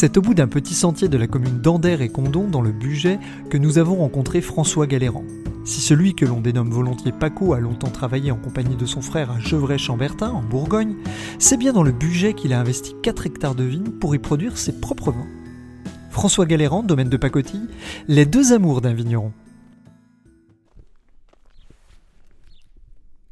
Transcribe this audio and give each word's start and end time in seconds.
C'est 0.00 0.16
au 0.16 0.22
bout 0.22 0.32
d'un 0.32 0.48
petit 0.48 0.72
sentier 0.72 1.08
de 1.08 1.18
la 1.18 1.26
commune 1.26 1.60
d'Ander 1.60 1.98
et 2.00 2.08
Condon, 2.08 2.48
dans 2.48 2.62
le 2.62 2.72
Bugey, 2.72 3.18
que 3.50 3.58
nous 3.58 3.76
avons 3.76 3.96
rencontré 3.96 4.40
François 4.40 4.86
Galéran. 4.86 5.24
Si 5.66 5.82
celui 5.82 6.14
que 6.14 6.24
l'on 6.24 6.40
dénomme 6.40 6.70
volontiers 6.70 7.12
Paco 7.12 7.52
a 7.52 7.60
longtemps 7.60 7.90
travaillé 7.90 8.30
en 8.30 8.38
compagnie 8.38 8.76
de 8.76 8.86
son 8.86 9.02
frère 9.02 9.30
à 9.30 9.38
Gevrey-Chambertin, 9.38 10.30
en 10.30 10.40
Bourgogne, 10.40 10.96
c'est 11.38 11.58
bien 11.58 11.74
dans 11.74 11.82
le 11.82 11.92
Bugey 11.92 12.32
qu'il 12.32 12.54
a 12.54 12.60
investi 12.60 12.94
4 13.02 13.26
hectares 13.26 13.54
de 13.54 13.64
vignes 13.64 13.90
pour 13.90 14.14
y 14.14 14.18
produire 14.18 14.56
ses 14.56 14.80
propres 14.80 15.12
vins. 15.12 15.28
François 16.08 16.46
Galéran, 16.46 16.82
domaine 16.82 17.10
de 17.10 17.18
pacotille, 17.18 17.68
les 18.08 18.24
deux 18.24 18.54
amours 18.54 18.80
d'un 18.80 18.94
vigneron. 18.94 19.34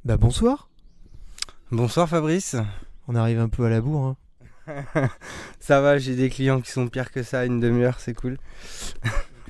Bah 0.05 0.19
bonsoir, 0.19 0.69
Bonsoir 1.73 2.11
Fabrice. 2.11 2.57
on 3.09 3.15
arrive 3.15 3.41
un 3.41 3.49
peu 3.49 3.65
à 3.65 3.71
la 3.71 3.81
bourre. 3.81 4.05
hein. 4.05 4.17
Ça 5.61 5.81
va, 5.81 5.99
j'ai 5.99 6.15
des 6.17 6.31
clients 6.31 6.61
qui 6.61 6.71
sont 6.71 6.89
pires 6.89 7.11
que 7.11 7.23
ça, 7.23 7.45
une 7.45 7.61
demi-heure, 7.61 8.01
c'est 8.01 8.15
cool. 8.15 8.39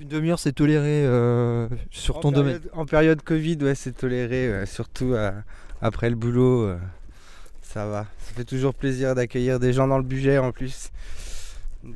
Une 0.01 0.09
demi-heure 0.09 0.39
c'est 0.39 0.53
toléré 0.53 1.05
euh, 1.05 1.69
sur 1.91 2.21
ton 2.21 2.31
domaine. 2.33 2.61
En 2.73 2.87
période 2.87 3.23
Covid, 3.23 3.59
ouais, 3.63 3.75
c'est 3.75 3.93
toléré, 3.97 4.51
ouais, 4.51 4.67
surtout 4.67 5.13
euh, 5.15 5.33
après 5.83 6.09
le 6.11 6.17
boulot. 6.17 6.63
euh, 6.63 6.79
ça 7.63 7.87
va. 7.87 8.07
Ça 8.21 8.33
fait 8.35 8.45
toujours 8.45 8.75
plaisir 8.75 9.15
d'accueillir 9.15 9.59
des 9.59 9.73
gens 9.73 9.89
dans 9.89 9.99
le 9.99 10.05
budget 10.05 10.39
en 10.39 10.53
plus. 10.53 10.91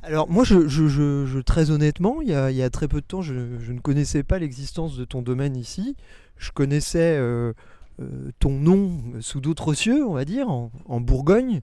Alors 0.03 0.29
moi, 0.29 0.45
je, 0.45 0.69
je- 0.69 0.87
je- 0.89 1.27
je- 1.27 1.39
très 1.41 1.71
honnêtement, 1.71 2.21
il 2.23 2.29
y, 2.29 2.35
a, 2.35 2.51
il 2.51 2.57
y 2.57 2.63
a 2.63 2.71
très 2.71 2.89
peu 2.89 3.01
de 3.01 3.07
temps, 3.07 3.23
je, 3.23 3.35
ne 3.35 3.81
connaissais 3.81 4.23
pas 4.23 4.39
l'existence 4.39 4.97
de 4.97 5.05
ton 5.05 5.23
domaine 5.23 5.57
ici. 5.57 5.97
Je 6.39 6.51
connaissais 6.53 7.17
euh, 7.19 7.53
euh, 8.01 8.31
ton 8.39 8.51
nom 8.51 9.01
sous 9.21 9.41
d'autres 9.41 9.75
cieux, 9.75 10.05
on 10.05 10.13
va 10.15 10.25
dire, 10.25 10.49
en, 10.49 10.71
en 10.87 11.01
Bourgogne, 11.01 11.63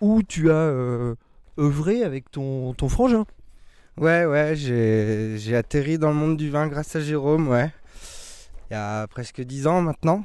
où 0.00 0.22
tu 0.22 0.50
as 0.50 0.54
euh, 0.54 1.14
œuvré 1.58 2.02
avec 2.02 2.30
ton, 2.30 2.74
frangin. 2.88 3.24
Ouais, 3.96 4.24
ouais, 4.24 4.54
j'ai 4.56 5.56
atterri 5.56 5.98
dans 5.98 6.08
le 6.08 6.14
monde 6.14 6.36
du 6.36 6.50
vin 6.50 6.68
grâce 6.68 6.96
à 6.96 7.00
Jérôme, 7.00 7.48
ouais. 7.48 7.70
Il 8.70 8.74
y 8.74 8.76
a 8.76 9.06
presque 9.08 9.40
10 9.40 9.66
ans 9.66 9.82
maintenant. 9.82 10.24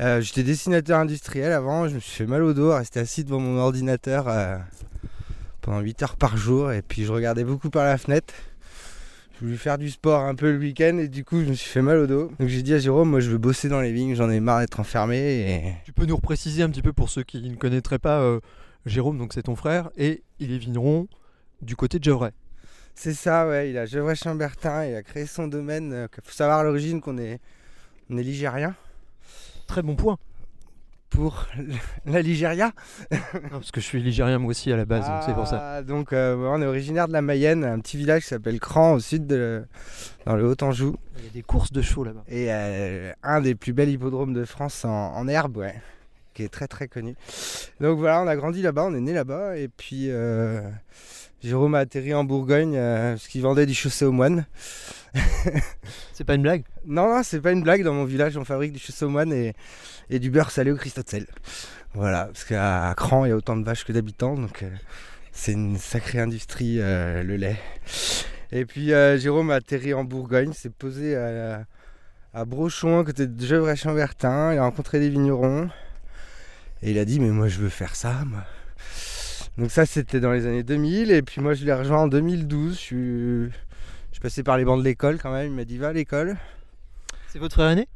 Euh, 0.00 0.20
J'étais 0.20 0.44
dessinateur 0.44 1.00
industriel 1.00 1.52
avant, 1.52 1.88
je 1.88 1.96
me 1.96 2.00
suis 2.00 2.12
fait 2.12 2.26
mal 2.26 2.44
au 2.44 2.52
dos 2.52 2.70
à 2.70 2.78
rester 2.78 3.00
assis 3.00 3.24
devant 3.24 3.40
mon 3.40 3.58
ordinateur 3.58 4.28
euh, 4.28 4.56
pendant 5.60 5.80
8 5.80 6.02
heures 6.04 6.16
par 6.16 6.36
jour 6.36 6.70
et 6.70 6.82
puis 6.82 7.04
je 7.04 7.12
regardais 7.12 7.42
beaucoup 7.42 7.68
par 7.68 7.84
la 7.84 7.98
fenêtre. 7.98 8.32
Je 9.40 9.44
voulais 9.44 9.56
faire 9.56 9.78
du 9.78 9.88
sport 9.88 10.22
un 10.22 10.34
peu 10.34 10.50
le 10.50 10.58
week-end 10.58 10.98
et 10.98 11.06
du 11.06 11.24
coup 11.24 11.40
je 11.40 11.46
me 11.46 11.54
suis 11.54 11.70
fait 11.70 11.82
mal 11.82 11.98
au 11.98 12.06
dos. 12.08 12.32
Donc 12.40 12.48
j'ai 12.48 12.62
dit 12.62 12.74
à 12.74 12.78
Jérôme, 12.78 13.10
moi 13.10 13.20
je 13.20 13.30
veux 13.30 13.38
bosser 13.38 13.68
dans 13.68 13.80
les 13.80 13.92
vignes, 13.92 14.16
j'en 14.16 14.28
ai 14.30 14.40
marre 14.40 14.58
d'être 14.58 14.80
enfermé 14.80 15.16
et 15.16 15.74
Tu 15.84 15.92
peux 15.92 16.06
nous 16.06 16.16
repréciser 16.16 16.64
un 16.64 16.70
petit 16.70 16.82
peu 16.82 16.92
pour 16.92 17.08
ceux 17.08 17.22
qui 17.22 17.48
ne 17.48 17.54
connaîtraient 17.54 18.00
pas 18.00 18.20
euh, 18.20 18.40
Jérôme, 18.84 19.16
donc 19.16 19.32
c'est 19.32 19.42
ton 19.42 19.54
frère, 19.54 19.90
et 19.96 20.22
il 20.40 20.52
est 20.52 20.58
vigneron 20.58 21.06
du 21.62 21.76
côté 21.76 22.00
de 22.00 22.04
Gevrey. 22.04 22.32
C'est 22.94 23.14
ça, 23.14 23.46
ouais. 23.46 23.70
Il 23.70 23.78
a 23.78 23.86
Gevrey 23.86 24.16
Chambertin, 24.16 24.84
il 24.84 24.96
a 24.96 25.04
créé 25.04 25.24
son 25.24 25.46
domaine. 25.46 26.08
Il 26.16 26.22
faut 26.24 26.32
savoir 26.32 26.58
à 26.58 26.64
l'origine 26.64 27.00
qu'on 27.00 27.16
est, 27.16 27.38
on 28.10 28.18
est 28.18 28.24
ligérien. 28.24 28.74
Très 29.68 29.82
bon 29.82 29.94
point. 29.94 30.18
Pour 31.10 31.46
la 32.06 32.20
Ligéria. 32.22 32.72
Non, 33.10 33.50
parce 33.50 33.70
que 33.70 33.80
je 33.80 33.86
suis 33.86 34.02
ligérien 34.02 34.38
moi 34.38 34.50
aussi 34.50 34.70
à 34.72 34.76
la 34.76 34.84
base, 34.84 35.06
donc 35.06 35.22
c'est 35.24 35.34
pour 35.34 35.46
ça. 35.46 35.76
Ah, 35.76 35.82
Donc, 35.82 36.12
euh, 36.12 36.36
on 36.36 36.60
est 36.60 36.66
originaire 36.66 37.08
de 37.08 37.12
la 37.12 37.22
Mayenne, 37.22 37.64
un 37.64 37.80
petit 37.80 37.96
village 37.96 38.22
qui 38.22 38.28
s'appelle 38.28 38.60
Cran, 38.60 38.92
au 38.94 39.00
sud, 39.00 39.26
de, 39.26 39.64
dans 40.26 40.36
le 40.36 40.44
Haut-Anjou. 40.46 40.96
Il 41.18 41.24
y 41.24 41.28
a 41.28 41.30
des 41.30 41.42
courses 41.42 41.72
de 41.72 41.82
chevaux 41.82 42.04
là-bas. 42.04 42.24
Et 42.28 42.46
euh, 42.50 43.12
un 43.22 43.40
des 43.40 43.54
plus 43.54 43.72
bels 43.72 43.88
hippodromes 43.88 44.34
de 44.34 44.44
France 44.44 44.84
en, 44.84 44.90
en 45.14 45.28
herbe, 45.28 45.56
ouais. 45.56 45.80
Qui 46.34 46.44
est 46.44 46.48
très 46.48 46.68
très 46.68 46.86
connu. 46.88 47.16
Donc 47.80 47.98
voilà, 47.98 48.22
on 48.22 48.26
a 48.28 48.36
grandi 48.36 48.62
là-bas, 48.62 48.84
on 48.84 48.94
est 48.94 49.00
né 49.00 49.12
là-bas. 49.12 49.56
Et 49.56 49.68
puis, 49.68 50.10
euh, 50.10 50.60
Jérôme 51.42 51.76
a 51.76 51.78
atterri 51.78 52.14
en 52.14 52.24
Bourgogne 52.24 52.74
euh, 52.76 53.12
parce 53.12 53.28
qu'il 53.28 53.42
vendait 53.42 53.66
du 53.66 53.74
chaussé 53.74 54.04
aux 54.04 54.12
moines. 54.12 54.46
C'est 56.12 56.24
pas 56.24 56.34
une 56.34 56.42
blague? 56.42 56.64
Non, 56.84 57.14
non, 57.14 57.22
c'est 57.22 57.40
pas 57.40 57.52
une 57.52 57.62
blague. 57.62 57.84
Dans 57.84 57.94
mon 57.94 58.04
village, 58.04 58.36
on 58.36 58.44
fabrique 58.44 58.72
du 58.72 58.78
chaussé 58.78 59.04
aux 59.04 59.08
moines 59.08 59.32
et, 59.32 59.54
et 60.10 60.18
du 60.18 60.30
beurre 60.30 60.50
salé 60.50 60.72
au 60.72 60.76
Christot 60.76 61.02
de 61.02 61.08
sel. 61.08 61.26
Voilà, 61.94 62.26
parce 62.26 62.44
qu'à 62.44 62.92
Cran, 62.96 63.24
il 63.24 63.28
y 63.28 63.32
a 63.32 63.36
autant 63.36 63.56
de 63.56 63.64
vaches 63.64 63.84
que 63.84 63.92
d'habitants, 63.92 64.34
donc 64.34 64.62
euh, 64.62 64.70
c'est 65.32 65.52
une 65.52 65.78
sacrée 65.78 66.18
industrie, 66.18 66.78
euh, 66.80 67.22
le 67.22 67.36
lait. 67.36 67.56
Et 68.50 68.64
puis 68.64 68.88
Jérôme 68.88 69.50
a 69.50 69.56
atterri 69.56 69.94
en 69.94 70.04
Bourgogne, 70.04 70.52
s'est 70.52 70.70
posé 70.70 71.16
à, 71.16 71.64
à 72.34 72.44
Brochon, 72.44 73.00
à 73.00 73.04
côté 73.04 73.26
de 73.26 73.46
Gevrey-Chambertin. 73.46 74.54
Il 74.54 74.58
a 74.58 74.62
rencontré 74.62 74.98
des 75.00 75.08
vignerons. 75.08 75.68
Et 76.82 76.90
il 76.90 76.98
a 76.98 77.04
dit, 77.04 77.20
mais 77.20 77.30
moi, 77.30 77.48
je 77.48 77.58
veux 77.58 77.68
faire 77.68 77.94
ça, 77.94 78.24
moi. 78.26 78.44
Donc 79.58 79.70
ça, 79.70 79.84
c'était 79.86 80.20
dans 80.20 80.32
les 80.32 80.46
années 80.46 80.62
2000. 80.62 81.10
Et 81.10 81.22
puis 81.22 81.40
moi, 81.40 81.54
je 81.54 81.64
l'ai 81.64 81.72
rejoint 81.74 82.02
en 82.02 82.08
2012. 82.08 82.74
Je 82.74 82.78
suis, 82.78 82.96
je 82.96 83.50
suis 84.12 84.20
passé 84.20 84.42
par 84.42 84.56
les 84.56 84.64
bancs 84.64 84.78
de 84.78 84.84
l'école 84.84 85.18
quand 85.18 85.32
même. 85.32 85.46
Il 85.52 85.56
m'a 85.56 85.64
dit, 85.64 85.78
va 85.78 85.88
à 85.88 85.92
l'école. 85.92 86.36
C'est 87.28 87.38
votre 87.38 87.54
frère 87.54 87.70
aîné? 87.70 87.88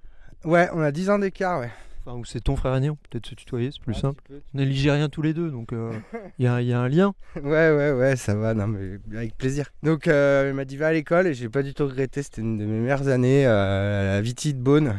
Ouais, 0.44 0.68
on 0.72 0.80
a 0.82 0.90
10 0.90 1.08
ans 1.10 1.18
d'écart, 1.18 1.60
ouais. 1.60 1.70
Enfin, 2.04 2.18
ou 2.18 2.24
c'est 2.24 2.40
ton 2.40 2.56
frère 2.56 2.74
aîné, 2.74 2.90
on 2.90 2.96
peut 2.96 3.06
peut-être 3.10 3.26
se 3.28 3.36
tutoyer, 3.36 3.70
c'est 3.72 3.80
plus 3.80 3.94
simple. 3.94 4.20
On 4.54 4.58
est 4.58 4.64
ligériens 4.64 5.08
tous 5.08 5.22
les 5.22 5.32
deux, 5.34 5.52
donc 5.52 5.72
euh, 5.72 5.92
il 6.40 6.44
y, 6.44 6.48
a- 6.48 6.60
il 6.60 6.66
y 6.66 6.72
a 6.72 6.80
un 6.80 6.88
lien. 6.88 7.14
Ouais, 7.36 7.70
ouais, 7.70 7.92
ouais, 7.92 8.16
ça 8.16 8.34
va, 8.34 8.54
non, 8.54 8.66
mais 8.66 8.98
avec 9.16 9.36
plaisir. 9.38 9.70
Donc, 9.84 10.08
euh, 10.08 10.48
il 10.50 10.54
m'a 10.56 10.64
dit 10.64 10.76
va 10.76 10.88
à 10.88 10.92
l'école 10.92 11.28
et 11.28 11.34
j'ai 11.34 11.48
pas 11.48 11.62
du 11.62 11.74
tout 11.74 11.86
regretté. 11.86 12.24
C'était 12.24 12.40
une 12.40 12.58
de 12.58 12.64
mes 12.64 12.80
meilleures 12.80 13.06
années 13.06 13.46
euh, 13.46 14.10
à 14.10 14.14
la 14.16 14.20
Viti 14.20 14.52
de 14.52 14.58
Beaune. 14.60 14.96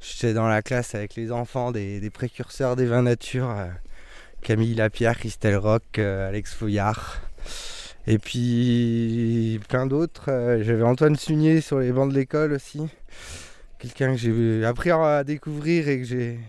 J'étais 0.00 0.34
dans 0.34 0.48
la 0.48 0.60
classe 0.60 0.94
avec 0.94 1.14
les 1.14 1.32
enfants 1.32 1.72
des, 1.72 1.98
des 1.98 2.10
précurseurs 2.10 2.76
des 2.76 2.84
vins 2.84 3.02
nature 3.02 3.48
Camille 4.42 4.74
Lapierre, 4.74 5.16
Christelle 5.16 5.56
Roch, 5.56 5.82
euh, 5.98 6.28
Alex 6.28 6.52
Fouillard. 6.54 7.20
Et 8.08 8.18
puis 8.18 9.60
plein 9.68 9.86
d'autres. 9.86 10.30
Euh, 10.32 10.64
J'avais 10.64 10.82
Antoine 10.82 11.14
Sunier 11.14 11.60
sur 11.60 11.78
les 11.78 11.92
bancs 11.92 12.10
de 12.10 12.14
l'école 12.14 12.52
aussi. 12.52 12.80
Quelqu'un 13.78 14.10
que 14.12 14.16
j'ai 14.16 14.64
appris 14.64 14.90
à 14.90 15.22
découvrir 15.22 15.88
et 15.88 15.98
que 16.00 16.04
j'ai 16.04 16.40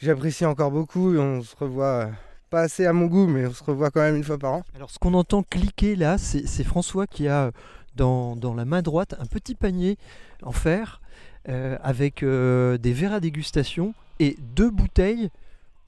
j'apprécie 0.00 0.46
encore 0.46 0.70
beaucoup. 0.70 1.16
On 1.16 1.42
se 1.42 1.56
revoit 1.56 1.84
euh, 1.86 2.06
pas 2.50 2.60
assez 2.60 2.86
à 2.86 2.92
mon 2.92 3.06
goût, 3.06 3.26
mais 3.26 3.44
on 3.46 3.52
se 3.52 3.64
revoit 3.64 3.90
quand 3.90 4.00
même 4.00 4.16
une 4.16 4.24
fois 4.24 4.38
par 4.38 4.52
an. 4.52 4.64
Alors 4.76 4.90
ce 4.90 5.00
qu'on 5.00 5.14
entend 5.14 5.42
cliquer 5.42 5.96
là, 5.96 6.16
c'est 6.16 6.64
François 6.64 7.08
qui 7.08 7.26
a 7.26 7.50
dans, 7.96 8.36
la 8.56 8.64
main 8.64 8.82
droite 8.82 9.16
un 9.18 9.26
petit 9.26 9.56
panier 9.56 9.98
en 10.44 10.52
fer 10.52 11.00
avec 11.46 12.24
des 12.24 12.92
verres 12.92 13.14
à 13.14 13.20
dégustation 13.20 13.94
et 14.20 14.36
deux 14.54 14.70
bouteilles 14.70 15.30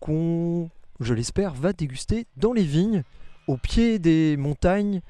qu'on, 0.00 0.68
je 1.00 1.14
l'espère, 1.14 1.54
va 1.54 1.72
déguster 1.72 2.26
dans 2.36 2.52
les 2.52 2.64
vignes, 2.64 3.02
au 3.46 3.56
pied 3.56 3.98
des 3.98 4.36
montagnes, 4.36 5.00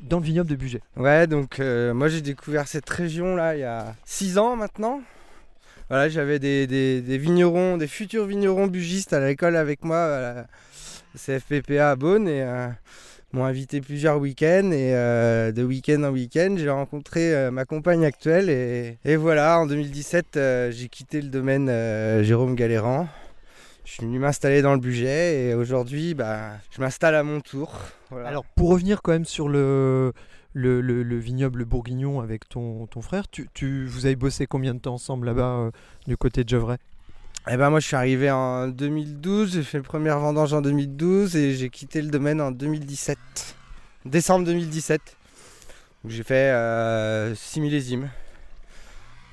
dans 0.00 0.18
le 0.18 0.24
vignoble 0.24 0.50
de 0.50 0.56
Bugey. 0.56 0.80
Ouais, 0.96 1.26
donc 1.26 1.60
euh, 1.60 1.94
moi 1.94 2.08
j'ai 2.08 2.20
découvert 2.20 2.66
cette 2.66 2.88
région 2.90 3.36
là 3.36 3.54
il 3.54 3.60
y 3.60 3.64
a 3.64 3.94
6 4.04 4.38
ans 4.38 4.56
maintenant. 4.56 5.00
Voilà, 5.88 6.08
j'avais 6.08 6.38
des, 6.38 7.18
vignerons, 7.18 7.76
des 7.76 7.86
futurs 7.86 8.24
vignerons 8.24 8.66
bugistes 8.66 9.12
à 9.12 9.20
l'école 9.20 9.56
avec 9.56 9.84
moi 9.84 9.98
à 9.98 10.46
CFPPA 11.18 11.90
à 11.90 11.96
Beaune 11.96 12.28
et 12.28 12.42
euh, 12.42 12.68
m'ont 13.32 13.44
invité 13.44 13.80
plusieurs 13.80 14.18
week-ends 14.18 14.70
et 14.72 14.94
euh, 14.94 15.52
de 15.52 15.62
week-end 15.62 16.02
en 16.04 16.10
week-end 16.10 16.54
j'ai 16.56 16.70
rencontré 16.70 17.50
ma 17.50 17.64
compagne 17.64 18.04
actuelle 18.04 18.48
et, 18.48 19.16
voilà 19.16 19.60
en 19.60 19.66
2017 19.66 20.36
euh, 20.36 20.70
j'ai 20.70 20.88
quitté 20.88 21.20
le 21.20 21.28
domaine 21.28 21.70
Jérôme 22.22 22.54
Galéran. 22.54 23.08
Je 23.84 23.92
suis 23.92 24.02
venu 24.04 24.18
m'installer 24.20 24.62
dans 24.62 24.74
le 24.74 24.80
budget 24.80 25.46
et 25.48 25.54
aujourd'hui 25.54 26.14
bah, 26.14 26.52
je 26.70 26.80
m'installe 26.80 27.14
à 27.16 27.22
mon 27.22 27.40
tour. 27.40 27.72
Voilà. 28.10 28.28
Alors 28.28 28.44
pour 28.44 28.70
revenir 28.70 29.02
quand 29.02 29.12
même 29.12 29.24
sur 29.24 29.48
le, 29.48 30.12
le, 30.52 30.80
le- 30.80 31.02
le 31.02 31.16
vignoble 31.18 31.64
bourguignon 31.64 32.20
avec 32.20 32.48
ton, 32.48 32.86
ton 32.86 33.02
frère, 33.02 33.28
tu, 33.28 33.48
tu- 33.54 33.84
vous 33.86 34.06
avez 34.06 34.14
bossé 34.16 34.46
combien 34.46 34.74
de 34.74 34.78
temps 34.78 34.94
ensemble 34.94 35.26
là-bas 35.26 35.42
euh, 35.56 35.70
du 36.06 36.16
côté 36.16 36.44
de 36.44 36.48
Gevrey? 36.48 36.78
Eh 37.50 37.56
ben 37.56 37.70
moi 37.70 37.80
je 37.80 37.86
suis 37.88 37.96
arrivé 37.96 38.30
en 38.30 38.68
2012, 38.68 39.54
j'ai 39.54 39.62
fait 39.64 39.78
le 39.78 39.82
premier 39.82 40.10
vendange 40.10 40.52
en 40.52 40.60
2012 40.62 41.34
et 41.34 41.54
j'ai 41.54 41.70
quitté 41.70 42.00
le 42.00 42.08
domaine 42.08 42.40
en 42.40 42.52
2017. 42.52 43.18
Décembre 44.04 44.46
2017. 44.46 45.00
Donc 46.04 46.12
j'ai 46.12 46.22
fait 46.22 46.54
6 47.34 47.60
millésimes. 47.60 48.10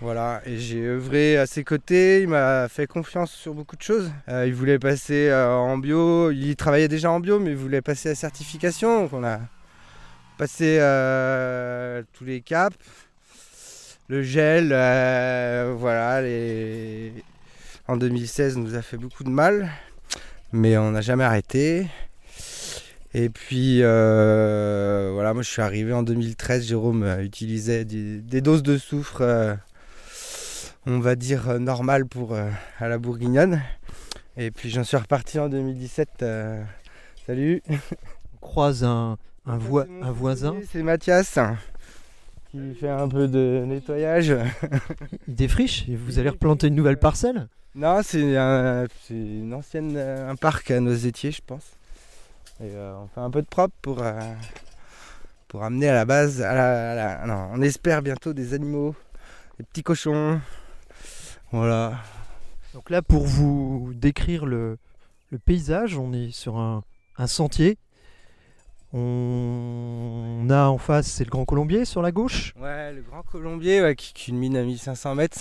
Voilà, 0.02 0.42
et 0.46 0.58
j'ai 0.58 0.86
œuvré 0.86 1.38
à 1.38 1.46
ses 1.46 1.66
côtés, 1.66 2.22
il 2.22 2.30
m'a 2.30 2.70
fait 2.70 2.88
confiance 2.88 3.32
sur 3.32 3.54
beaucoup 3.54 3.76
de 3.76 3.82
choses. 3.82 4.10
Euh, 4.30 4.48
il 4.48 4.54
voulait 4.54 4.80
passer 4.80 5.28
euh, 5.28 5.54
en 5.54 5.78
bio, 5.78 6.32
il 6.32 6.56
travaillait 6.56 6.88
déjà 6.88 7.12
en 7.12 7.20
bio, 7.20 7.38
mais 7.38 7.50
il 7.50 7.58
voulait 7.58 7.82
passer 7.82 8.08
la 8.08 8.16
certification. 8.16 9.02
Donc 9.02 9.12
on 9.12 9.26
a 9.26 9.42
passé 10.38 10.78
euh, 10.80 12.02
tous 12.14 12.24
les 12.24 12.40
caps, 12.40 12.78
le 14.08 14.24
gel, 14.24 14.70
voilà, 15.78 16.22
les... 16.22 17.12
en 17.90 17.98
2016 17.98 18.56
nous 18.56 18.76
a 18.76 18.82
fait 18.82 18.96
beaucoup 18.96 19.26
de 19.26 19.30
mal, 19.30 19.70
mais 20.54 20.78
on 20.78 20.92
n'a 20.92 21.02
jamais 21.02 21.26
arrêté. 21.26 21.88
Et 23.14 23.28
puis 23.28 23.80
voilà, 23.82 25.34
moi 25.34 25.44
je 25.44 25.50
suis 25.50 25.62
arrivé 25.62 25.92
en 25.92 26.04
2013, 26.04 26.68
Jérôme 26.68 27.06
utilisait 27.22 27.84
des, 27.84 28.20
des 28.20 28.40
doses 28.40 28.64
de 28.64 28.78
soufre, 28.78 29.58
on 30.86 31.00
va 31.00 31.16
dire 31.16 31.50
euh, 31.50 31.60
normales 31.60 32.06
pour 32.06 32.34
euh, 32.34 32.50
à 32.80 32.88
la 32.88 32.98
bourguignonne. 32.98 33.62
Et 34.38 34.52
puis 34.52 34.70
j'en 34.70 34.84
suis 34.84 34.98
reparti 34.98 35.40
en 35.40 35.50
2017. 35.50 36.10
euh, 36.24 36.64
salut. 37.26 37.62
On 37.70 38.38
croise 38.42 38.84
un, 38.84 39.18
voisin, 39.46 40.56
C'est 40.72 40.84
Mathias 40.84 41.38
qui 42.52 42.74
fait 42.74 42.90
un 42.90 43.08
peu 43.08 43.28
de 43.28 43.64
nettoyage. 43.68 44.34
il 45.28 45.36
défriche 45.36 45.88
et 45.88 45.96
vous 45.96 46.18
allez 46.18 46.30
replanter 46.30 46.68
une 46.68 46.76
nouvelle 46.76 46.98
parcelle? 46.98 47.48
Non, 47.76 48.00
c'est 48.04 48.36
un, 48.38 48.88
une 49.12 49.54
ancienne 49.54 49.96
un 49.98 50.36
parc 50.36 50.72
à 50.72 50.80
Noisetier, 50.80 51.30
je 51.32 51.42
pense. 51.46 51.64
Et 52.60 52.72
euh, 52.74 52.96
on 53.04 53.08
fait 53.08 53.22
un 53.22 53.30
peu 53.30 53.42
de 53.44 53.48
propre 53.48 53.76
pour 53.84 54.02
euh, 54.02 54.20
pour 55.48 55.64
amener 55.64 55.90
à 55.90 55.94
la 55.94 56.06
base, 56.06 56.42
à 56.42 56.54
la, 56.56 56.92
à 56.92 56.96
la- 56.96 57.26
non, 57.28 57.50
on 57.54 57.62
espère 57.62 58.02
bientôt 58.02 58.34
des 58.34 58.54
animaux, 58.56 58.96
des 59.60 59.66
petits 59.66 59.84
cochons. 59.84 60.42
Voilà. 61.52 61.94
Donc 62.74 62.90
là, 62.90 63.02
pour 63.02 63.24
vous 63.26 63.92
décrire 63.96 64.46
le, 64.46 64.78
le 65.32 65.40
paysage, 65.40 65.98
on 65.98 66.14
est 66.14 66.32
sur 66.32 66.58
un, 66.58 66.84
un 67.18 67.28
sentier. 67.28 67.78
On 68.94 70.48
a 70.50 70.66
en 70.66 70.78
face, 70.78 71.08
c'est 71.08 71.24
le 71.24 71.30
Grand 71.30 71.46
Colombier 71.46 71.86
sur 71.86 72.02
la 72.02 72.12
gauche. 72.12 72.54
Ouais, 72.60 72.92
le 72.94 73.02
grand 73.04 73.22
colombier 73.22 73.82
ouais, 73.82 73.96
qui 73.96 74.14
culmine 74.14 74.58
à 74.58 74.64
1500 74.64 75.14
mètres, 75.16 75.38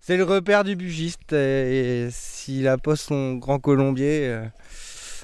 c'est 0.00 0.16
le 0.18 0.24
repère 0.24 0.62
du 0.62 0.76
bugiste. 0.76 1.32
Et, 1.32 2.04
et 2.06 2.08
s'il 2.10 2.68
a 2.68 2.76
pas 2.76 2.96
son 2.96 3.34
grand 3.34 3.58
colombier 3.58 4.26
euh, 4.28 4.44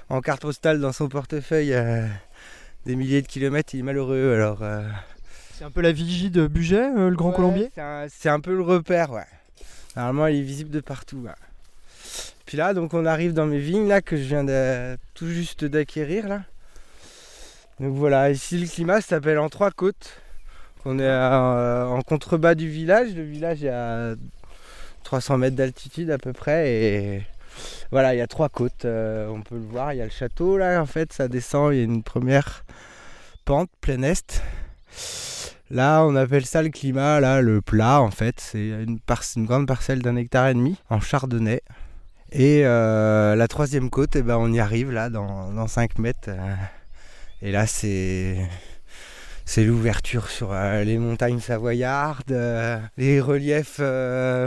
en 0.08 0.20
carte 0.22 0.42
postale 0.42 0.80
dans 0.80 0.92
son 0.92 1.08
portefeuille 1.08 1.74
euh, 1.74 2.06
des 2.86 2.96
milliers 2.96 3.20
de 3.22 3.26
kilomètres, 3.28 3.74
il 3.74 3.80
est 3.80 3.84
malheureux. 3.84 4.34
Alors, 4.34 4.62
euh, 4.62 4.82
C'est 5.52 5.64
un 5.64 5.70
peu 5.70 5.82
la 5.82 5.92
vigie 5.92 6.30
de 6.30 6.46
Buget, 6.46 6.90
euh, 6.96 7.10
le 7.10 7.16
Grand 7.16 7.30
ouais, 7.30 7.36
Colombier. 7.36 7.70
c'est 7.74 7.80
un, 7.82 8.06
c'est 8.08 8.28
un 8.30 8.40
peu 8.40 8.54
le 8.56 8.62
repère, 8.62 9.10
ouais. 9.12 9.26
Normalement, 9.96 10.26
il 10.26 10.38
est 10.38 10.42
visible 10.42 10.70
de 10.70 10.80
partout. 10.80 11.26
Puis 12.46 12.56
là, 12.56 12.74
donc, 12.74 12.94
on 12.94 13.06
arrive 13.06 13.32
dans 13.34 13.46
mes 13.46 13.58
vignes 13.58 13.88
là 13.88 14.00
que 14.00 14.16
je 14.16 14.22
viens 14.22 14.44
tout 15.14 15.28
juste 15.28 15.64
d'acquérir 15.64 16.28
là. 16.28 16.42
Donc 17.80 17.94
voilà, 17.96 18.30
ici 18.30 18.58
le 18.58 18.66
climat 18.68 19.00
s'appelle 19.00 19.38
en 19.38 19.48
trois 19.48 19.70
côtes. 19.70 20.20
On 20.84 20.98
est 20.98 21.08
à- 21.08 21.86
en 21.88 22.00
contrebas 22.02 22.54
du 22.54 22.68
village. 22.68 23.14
Le 23.14 23.22
village 23.22 23.64
est 23.64 23.70
à 23.70 24.14
300 25.04 25.38
mètres 25.38 25.56
d'altitude 25.56 26.10
à 26.10 26.18
peu 26.18 26.32
près 26.32 26.70
et 26.70 27.22
voilà, 27.90 28.14
il 28.14 28.18
y 28.18 28.20
a 28.20 28.26
trois 28.26 28.48
côtes. 28.48 28.84
euh, 28.84 29.28
on 29.28 29.42
peut 29.42 29.56
le 29.56 29.62
voir. 29.64 29.92
Il 29.94 29.98
y 29.98 30.00
a 30.00 30.04
le 30.04 30.10
château 30.10 30.58
là. 30.58 30.80
En 30.80 30.86
fait, 30.86 31.12
ça 31.12 31.28
descend. 31.28 31.72
Il 31.72 31.78
y 31.78 31.80
a 31.80 31.84
une 31.84 32.02
première 32.02 32.64
pente 33.44 33.70
plein 33.80 34.02
est. 34.02 34.42
Là, 35.72 36.04
on 36.04 36.14
appelle 36.16 36.44
ça 36.44 36.62
le 36.62 36.68
climat, 36.68 37.18
là, 37.18 37.40
le 37.40 37.62
plat 37.62 38.02
en 38.02 38.10
fait. 38.10 38.38
C'est 38.38 38.68
une, 38.68 39.46
grande 39.46 39.66
parcelle 39.66 40.02
d'un 40.02 40.16
hectare 40.16 40.48
et 40.48 40.54
demi 40.54 40.76
en 40.90 41.00
chardonnay. 41.00 41.62
Et 42.30 42.66
euh, 42.66 43.34
la 43.34 43.48
troisième 43.48 43.88
côte, 43.88 44.14
eh 44.14 44.20
ben, 44.20 44.36
on 44.36 44.52
y 44.52 44.60
arrive 44.60 44.92
là 44.92 45.08
dans, 45.08 45.50
dans 45.50 45.66
5 45.66 45.98
mètres. 45.98 46.28
euh, 46.28 46.54
et 47.40 47.52
là, 47.52 47.66
c'est. 47.66 48.36
L'ouverture 49.56 50.28
sur 50.28 50.52
euh, 50.52 50.84
les 50.84 50.98
montagnes 50.98 51.40
savoyardes, 51.40 52.38
les 52.98 53.20
reliefs 53.20 53.80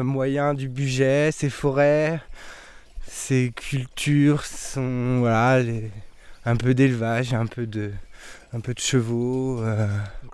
moyens 0.04 0.56
du 0.56 0.69
budget, 0.69 1.31
ces 1.31 1.50
forêts, 1.50 2.19
ces 3.07 3.51
cultures, 3.56 4.44
un 4.77 6.56
peu 6.56 6.75
d'élevage, 6.75 7.33
un 7.33 7.48
peu 7.48 7.66
de 7.66 7.92
chevaux. 8.77 9.63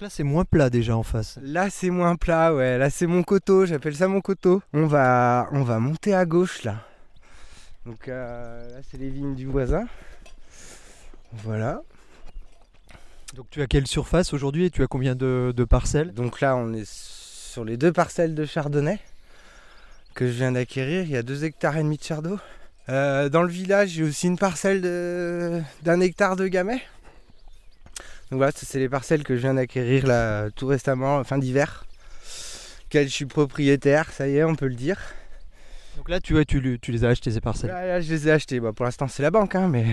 Donc 0.01 0.09
là, 0.09 0.15
c'est 0.15 0.24
moins 0.24 0.45
plat 0.45 0.71
déjà 0.71 0.98
en 0.98 1.03
face. 1.03 1.38
Là, 1.44 1.69
c'est 1.69 1.92
moins 1.92 2.15
plat, 2.15 2.56
ouais. 2.56 2.80
Là, 2.80 2.89
c'est 2.89 3.06
mon 3.06 3.21
coteau. 3.21 3.68
J'appelle 3.68 3.95
ça 3.95 4.07
mon 4.07 4.19
coteau. 4.19 4.63
On 4.74 4.88
va, 4.88 5.48
on 5.51 5.62
va 5.62 5.77
monter 5.77 6.15
à 6.15 6.25
gauche 6.25 6.63
là. 6.63 6.88
Donc 7.86 8.07
euh, 8.07 8.68
là, 8.71 8.80
c'est 8.89 8.98
les 8.98 9.12
vignes 9.12 9.36
du 9.36 9.45
voisin. 9.45 9.86
Voilà. 11.33 11.83
Donc 13.36 13.45
tu 13.51 13.62
as 13.62 13.68
quelle 13.68 13.86
surface 13.86 14.33
aujourd'hui 14.33 14.65
et 14.65 14.69
tu 14.71 14.81
as 14.81 14.88
combien 14.88 15.13
de, 15.13 15.53
de 15.56 15.63
parcelles? 15.65 16.13
Donc 16.13 16.42
là, 16.42 16.56
on 16.56 16.74
est 16.74 16.89
sur 16.89 17.63
les 17.63 17.77
deux 17.77 17.94
parcelles 17.94 18.33
de 18.33 18.45
chardonnay 18.45 19.00
que 20.15 20.25
je 20.25 20.31
viens 20.31 20.53
d'acquérir. 20.53 21.03
Il 21.03 21.12
y 21.12 21.18
a 21.18 21.21
deux 21.21 21.44
hectares 21.44 21.77
et 21.77 21.83
demi 21.83 21.98
de 21.98 22.03
chardot. 22.03 22.39
Euh, 22.89 23.30
dans 23.30 23.44
le 23.44 23.50
village, 23.50 23.89
j'ai 23.89 24.03
aussi 24.03 24.25
une 24.25 24.39
parcelle 24.39 24.81
d'un 25.83 26.00
hectare 26.00 26.38
de 26.38 26.48
gamay. 26.48 26.81
Donc 28.31 28.37
voilà, 28.37 28.53
c'est 28.55 28.79
les 28.79 28.87
parcelles 28.87 29.23
que 29.23 29.35
je 29.35 29.41
viens 29.41 29.53
d'acquérir 29.55 30.07
là 30.07 30.49
tout 30.55 30.67
récemment, 30.67 31.21
fin 31.25 31.37
d'hiver. 31.37 31.85
Quelles 32.89 33.09
je 33.09 33.13
suis 33.13 33.25
propriétaire, 33.25 34.09
ça 34.11 34.27
y 34.27 34.37
est, 34.37 34.43
on 34.45 34.55
peut 34.55 34.67
le 34.67 34.75
dire. 34.75 34.97
Donc 35.97 36.07
là, 36.07 36.21
tu, 36.21 36.33
ouais, 36.33 36.45
tu, 36.45 36.61
le- 36.61 36.77
tu 36.77 36.93
les 36.93 37.03
as 37.03 37.09
achetées 37.09 37.31
ces 37.31 37.41
parcelles. 37.41 37.69
Là, 37.71 37.85
là, 37.85 38.01
je 38.01 38.09
les 38.09 38.29
ai 38.29 38.31
achetés. 38.31 38.61
Bah, 38.61 38.71
pour 38.73 38.85
l'instant, 38.85 39.09
c'est 39.09 39.21
la 39.21 39.31
banque, 39.31 39.55
hein, 39.55 39.67
mais 39.67 39.85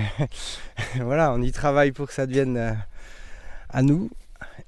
voilà, 1.01 1.33
on 1.33 1.43
y 1.43 1.51
travaille 1.51 1.91
pour 1.91 2.07
que 2.07 2.13
ça 2.15 2.27
devienne 2.27 2.57
euh, 2.57 2.73
à 3.71 3.83
nous. 3.83 4.09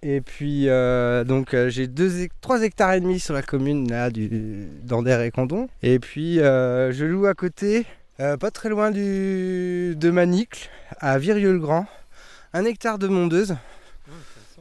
Et 0.02 0.20
puis, 0.20 0.69
euh, 0.69 1.22
donc, 1.22 1.55
euh, 1.55 1.69
j'ai 1.70 1.88
3 2.40 2.62
hectares 2.62 2.94
et 2.94 3.00
demi 3.00 3.20
sur 3.20 3.34
la 3.34 3.43
commune 3.43 3.88
là, 3.88 4.11
du, 4.11 4.67
d'Ander 4.82 5.22
et 5.25 5.31
Condon. 5.31 5.69
Et 5.84 6.00
puis, 6.00 6.37
je 6.38 7.05
loue 7.05 7.26
à 7.26 7.34
côté, 7.34 7.87
pas 8.19 8.50
très 8.50 8.69
loin 8.69 8.90
du, 8.90 9.94
de 9.96 10.11
Manicle, 10.11 10.69
à 10.99 11.19
Virieux-le-Grand, 11.19 11.87
un 12.52 12.64
hectare 12.64 12.99
de 12.99 13.08
mondeuse 13.08 13.56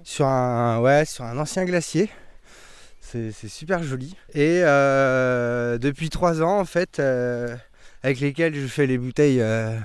sur 0.03 0.25
un, 0.25 0.79
ouais, 0.79 1.05
sur 1.05 1.23
un 1.23 1.37
ancien 1.37 1.65
glacier. 1.65 2.09
C'est 3.01 3.31
super 3.47 3.81
joli. 3.81 4.15
Et 4.35 4.61
euh, 4.63 5.79
depuis 5.79 6.09
trois 6.09 6.43
ans, 6.43 6.59
en 6.59 6.65
fait, 6.65 6.99
euh, 6.99 7.55
avec 8.03 8.19
lesquels 8.19 8.53
je 8.53 8.67
fais 8.67 8.85
les 8.85 8.99
bouteilles 8.99 9.41
euh, 9.41 9.75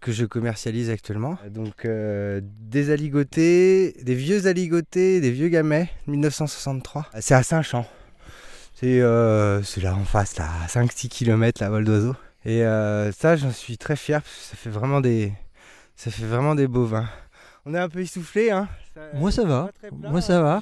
que 0.00 0.12
je 0.12 0.26
commercialise 0.26 0.90
actuellement. 0.90 1.38
Donc 1.48 1.86
des 1.86 2.90
aligotés, 2.90 3.96
des 4.02 4.14
vieux 4.14 4.46
aligotés, 4.46 5.22
des 5.22 5.30
vieux 5.30 5.48
gamets, 5.48 5.88
1963. 6.06 7.06
C'est 7.20 7.34
à 7.34 7.42
Saint-Champ. 7.42 7.86
C'est 8.74 9.00
là 9.00 9.94
en 9.94 10.04
face, 10.04 10.36
là, 10.36 10.50
à 10.62 10.66
5-6 10.66 11.08
km, 11.08 11.62
la 11.62 11.70
vol 11.70 11.84
d'oiseau. 11.84 12.14
Et 12.44 12.60
ça, 13.18 13.36
j'en 13.36 13.52
suis 13.52 13.78
très 13.78 13.96
fier, 13.96 14.20
parce 14.20 14.34
que 14.34 14.42
ça 14.50 14.56
fait 14.56 14.68
vraiment 14.68 15.00
des, 15.00 15.32
ça 15.96 16.10
fait 16.10 16.24
vraiment 16.24 16.54
des 16.54 16.66
beaux 16.66 16.84
vins. 16.84 17.08
On 17.66 17.74
est 17.74 17.78
un 17.78 17.88
peu 17.88 18.00
essoufflé, 18.00 18.50
hein. 18.50 18.68
Moi, 19.14 19.30
ça 19.32 19.44
va. 19.44 19.70
Plat, 19.78 20.10
Moi, 20.10 20.20
ça 20.20 20.42
va. 20.42 20.60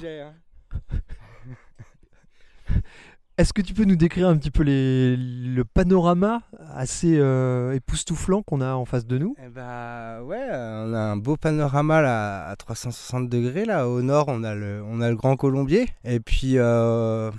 Est-ce 3.37 3.51
que 3.51 3.63
tu 3.63 3.73
peux 3.73 3.83
nous 3.85 3.95
décrire 3.95 4.27
un 4.27 4.37
petit 4.37 4.51
peu 4.51 4.61
les, 4.61 5.17
le 5.17 5.63
panorama 5.65 6.43
assez 6.75 7.17
euh, 7.17 7.73
époustouflant 7.73 8.43
qu'on 8.43 8.61
a 8.61 8.73
en 8.75 8.85
face 8.85 9.07
de 9.07 9.17
nous? 9.17 9.35
Eh 9.43 9.49
bah 9.49 10.21
ouais, 10.21 10.47
on 10.51 10.93
a 10.93 10.99
un 10.99 11.17
beau 11.17 11.35
panorama 11.35 11.99
là 12.01 12.45
à 12.47 12.55
360 12.55 13.27
degrés 13.29 13.65
là. 13.65 13.89
Au 13.89 14.03
nord, 14.03 14.25
on 14.27 14.43
a 14.43 14.53
le, 14.53 14.83
on 14.87 15.01
a 15.01 15.09
le 15.09 15.15
Grand 15.15 15.35
Colombier. 15.35 15.89
Et 16.03 16.19
puis 16.19 16.59
euh, 16.59 17.31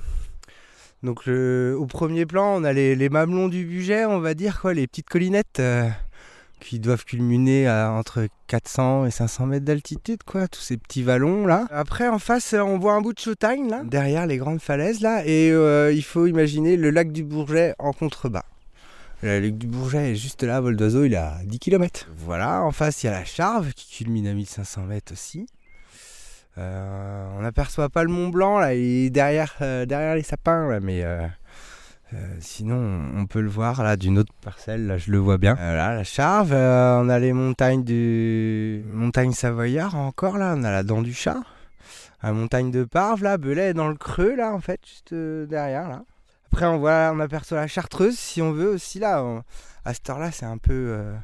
donc 1.04 1.26
le, 1.26 1.76
au 1.78 1.86
premier 1.86 2.26
plan, 2.26 2.56
on 2.60 2.64
a 2.64 2.72
les, 2.72 2.96
les 2.96 3.08
mamelons 3.08 3.46
du 3.46 3.64
budget, 3.64 4.04
on 4.04 4.18
va 4.18 4.34
dire 4.34 4.60
quoi, 4.60 4.74
les 4.74 4.88
petites 4.88 5.08
collinettes 5.08 5.60
euh, 5.60 5.88
qui 6.64 6.80
doivent 6.80 7.04
culminer 7.04 7.66
à 7.68 7.92
entre 7.92 8.26
400 8.47 9.06
et 9.06 9.11
500 9.11 9.47
mètres 9.47 9.64
d'altitude 9.64 10.23
quoi, 10.25 10.49
tous 10.49 10.61
ces 10.61 10.76
petits 10.76 11.02
vallons 11.02 11.47
là. 11.47 11.66
Après 11.71 12.09
en 12.09 12.18
face, 12.18 12.54
on 12.54 12.78
voit 12.78 12.94
un 12.94 13.00
bout 13.00 13.12
de 13.12 13.18
Chautagne 13.18 13.68
là, 13.68 13.83
derrière 13.85 14.26
les 14.26 14.38
grandes 14.38 14.61
falaises 14.61 15.00
là, 15.00 15.25
et 15.26 15.50
euh, 15.50 15.92
il 15.92 16.02
faut 16.02 16.26
imaginer 16.26 16.76
le 16.76 16.90
lac 16.90 17.12
du 17.12 17.23
Bourget 17.23 17.75
en 17.78 17.92
contrebas. 17.92 18.44
Le 19.23 19.40
lac 19.40 19.56
du 19.56 19.66
Bourget 19.66 20.12
est 20.12 20.16
juste 20.16 20.42
là, 20.42 20.61
vol 20.61 20.76
d'oiseau, 20.76 21.04
il 21.04 21.14
est 21.14 21.18
à 21.18 21.38
10 21.44 21.59
km. 21.59 22.09
Voilà, 22.18 22.62
en 22.62 22.73
face, 22.73 23.02
il 23.02 23.06
y 23.06 23.09
a 23.09 23.12
la 23.12 23.25
Charve 23.25 23.73
qui 23.73 24.04
culmine 24.04 24.26
à 24.26 24.35
1500 24.35 24.83
mètres 24.83 25.12
aussi. 25.12 25.47
Euh, 26.56 27.26
on 27.37 27.42
n'aperçoit 27.42 27.88
pas 27.88 28.04
le 28.04 28.11
Mont 28.11 28.28
Blanc, 28.28 28.59
là, 28.59 28.75
il 28.75 29.06
est 29.06 29.11
derrière, 29.11 29.56
euh, 29.61 29.87
derrière 29.87 30.14
les 30.14 30.23
sapins, 30.23 30.68
là, 30.68 30.80
mais 30.80 31.02
euh, 31.02 31.26
euh, 31.26 31.28
sinon, 32.40 32.76
on- 33.16 33.26
peut 33.26 33.40
le 33.40 33.49
voir 33.49 33.82
là 33.82 33.96
d'une 33.96 34.18
autre 34.18 34.32
parcelle, 34.42 34.87
là, 34.87 34.99
je 34.99 35.11
le 35.11 35.18
vois 35.18 35.38
bien. 35.38 35.56
Euh, 35.58 35.76
là, 35.76 35.94
la 35.94 36.04
Charve, 36.04 36.52
euh, 36.52 37.00
on 37.00 37.08
a 37.08 37.18
les 37.18 37.32
montagnes 37.32 37.82
du. 37.82 38.84
Montagne 38.92 39.32
Savoyard 39.32 39.96
encore, 39.96 40.38
là, 40.38 40.54
on 40.56 40.62
a 40.62 40.70
la 40.70 40.82
Dent 40.82 41.02
du 41.02 41.12
Chat. 41.14 41.38
la 42.23 42.32
montagne 42.32 42.70
de 42.70 42.84
Parve, 42.84 43.23
là, 43.23 43.37
Belay 43.37 43.75
dans 43.75 43.88
le 43.88 43.96
creux, 43.96 44.34
là, 44.34 44.52
en 44.54 44.61
fait, 44.61 44.80
juste 44.87 45.12
euh, 45.12 45.44
derrière, 45.46 45.88
là. 45.88 46.02
Après, 46.52 46.66
on 46.66 46.78
voit, 46.78 47.11
on 47.12 47.20
aperçoit 47.20 47.58
la 47.58 47.66
Chartreuse, 47.66 48.16
si 48.18 48.40
on 48.40 48.52
veut 48.52 48.68
aussi, 48.68 48.99
là. 48.99 49.42
à 49.84 49.92
cette 49.92 50.08
heure-là, 50.08 50.30
c'est 50.30 50.46
un 50.46 50.56
peu, 50.56 50.73
euh, 50.73 51.14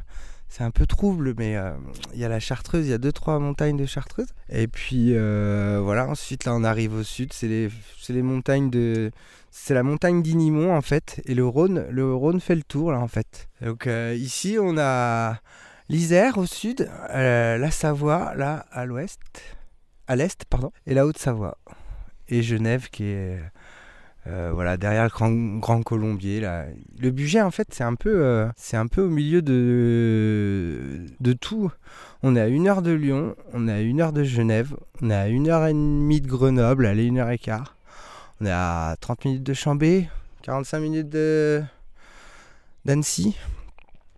c'est 0.50 0.64
un 0.64 0.72
peu 0.72 0.84
trouble, 0.84 1.34
mais 1.38 1.56
euh, 1.56 1.70
il 2.12 2.18
y 2.18 2.24
a 2.24 2.28
la 2.28 2.40
Chartreuse, 2.40 2.84
il 2.84 2.90
y 2.90 2.92
a 2.92 2.98
deux, 2.98 3.12
trois 3.12 3.38
montagnes 3.38 3.76
de 3.76 3.86
Chartreuse. 3.86 4.26
Et 4.48 4.66
puis, 4.66 5.14
euh, 5.14 5.80
voilà, 5.80 6.08
ensuite, 6.08 6.44
là, 6.44 6.54
on 6.56 6.64
arrive 6.64 6.92
au 6.92 7.04
sud, 7.04 7.32
c'est 7.32 7.46
les, 7.46 7.70
les 8.08 8.22
montagnes 8.22 8.68
de... 8.68 9.12
C'est 9.52 9.74
la 9.74 9.84
montagne 9.84 10.22
d'Inimont, 10.22 10.76
en 10.76 10.82
fait, 10.82 11.22
et 11.24 11.34
le 11.34 11.46
Rhône, 11.46 11.86
le 11.88 12.12
Rhône 12.12 12.40
fait 12.40 12.56
le 12.56 12.64
tour, 12.64 12.90
là, 12.90 12.98
en 12.98 13.06
fait. 13.06 13.48
Donc, 13.62 13.86
euh, 13.86 14.12
ici, 14.18 14.58
on 14.60 14.76
a 14.76 15.38
l'Isère 15.88 16.36
au 16.36 16.46
sud, 16.46 16.90
la 17.08 17.70
Savoie, 17.70 18.34
là, 18.34 18.66
à 18.72 18.86
l'ouest, 18.86 19.20
à 20.08 20.16
l'est, 20.16 20.44
pardon, 20.46 20.72
et 20.84 20.94
la 20.94 21.06
Haute-Savoie. 21.06 21.58
Et 22.28 22.42
Genève, 22.42 22.88
qui 22.90 23.04
est... 23.04 23.38
euh, 24.26 24.50
voilà, 24.52 24.76
derrière 24.76 25.04
le 25.04 25.08
grand, 25.10 25.30
grand 25.58 25.82
colombier. 25.82 26.40
Là. 26.40 26.66
Le 26.98 27.10
budget, 27.10 27.40
en 27.40 27.50
fait, 27.50 27.68
c'est 27.72 27.84
un, 27.84 27.94
peu, 27.94 28.22
euh, 28.22 28.46
c'est 28.56 28.76
un 28.76 28.86
peu 28.86 29.02
au 29.02 29.08
milieu 29.10 29.40
de, 29.42 31.06
de 31.20 31.32
tout. 31.32 31.70
On 32.22 32.36
est 32.36 32.40
à 32.40 32.48
une 32.48 32.68
heure 32.68 32.82
de 32.82 32.90
Lyon, 32.92 33.34
on 33.54 33.66
est 33.68 33.72
à 33.72 33.80
une 33.80 34.00
heure 34.00 34.12
de 34.12 34.22
Genève, 34.24 34.74
on 35.00 35.10
est 35.10 35.14
à 35.14 35.28
une 35.28 35.48
heure 35.48 35.66
et 35.66 35.72
demie 35.72 36.20
de 36.20 36.26
Grenoble, 36.28 36.84
allez, 36.86 37.04
une 37.04 37.18
heure 37.18 37.30
et 37.30 37.38
quart. 37.38 37.76
On 38.40 38.46
est 38.46 38.50
à 38.52 38.96
30 39.00 39.24
minutes 39.24 39.42
de 39.42 39.54
Chambé, 39.54 40.08
45 40.42 40.80
minutes 40.80 41.08
de 41.08 41.62
d'Annecy. 42.84 43.36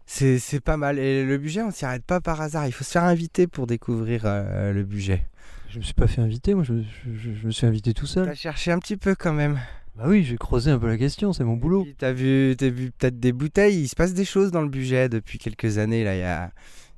C'est, 0.06 0.38
c'est 0.38 0.60
pas 0.60 0.76
mal. 0.76 0.98
Et 0.98 1.24
le 1.24 1.38
budget, 1.38 1.62
on 1.62 1.70
s'y 1.70 1.84
arrête 1.84 2.04
pas 2.04 2.20
par 2.20 2.40
hasard. 2.40 2.66
Il 2.66 2.72
faut 2.72 2.84
se 2.84 2.90
faire 2.90 3.04
inviter 3.04 3.46
pour 3.46 3.66
découvrir 3.66 4.22
euh, 4.24 4.72
le 4.72 4.82
budget. 4.84 5.26
Je 5.70 5.78
me 5.78 5.82
suis 5.82 5.94
pas 5.94 6.06
fait 6.06 6.20
inviter, 6.20 6.52
moi 6.54 6.64
je, 6.64 6.74
je- 7.14 7.32
je 7.32 7.46
me 7.46 7.50
suis 7.50 7.66
invité 7.66 7.94
tout 7.94 8.06
seul. 8.06 8.26
T'as 8.26 8.34
cherché 8.34 8.72
un 8.72 8.78
petit 8.78 8.98
peu 8.98 9.14
quand 9.14 9.32
même. 9.32 9.58
Bah 9.96 10.04
oui, 10.06 10.24
j'ai 10.24 10.36
creusé 10.38 10.70
un 10.70 10.78
peu 10.78 10.86
la 10.86 10.96
question, 10.96 11.32
c'est 11.32 11.44
mon 11.44 11.54
boulot. 11.56 11.84
Puis 11.84 11.94
T'as 11.98 12.12
vu, 12.12 12.54
t'as 12.58 12.70
vu 12.70 12.90
peut-être 12.92 13.20
des 13.20 13.32
bouteilles. 13.32 13.80
Il 13.82 13.88
se 13.88 13.94
passe 13.96 14.14
des 14.14 14.24
choses 14.24 14.50
dans 14.50 14.62
le 14.62 14.68
budget 14.68 15.08
depuis 15.08 15.38
quelques 15.38 15.76
années. 15.78 16.02
Là, 16.02 16.14
il 16.16 16.20
y 16.20 16.24
a 16.24 16.50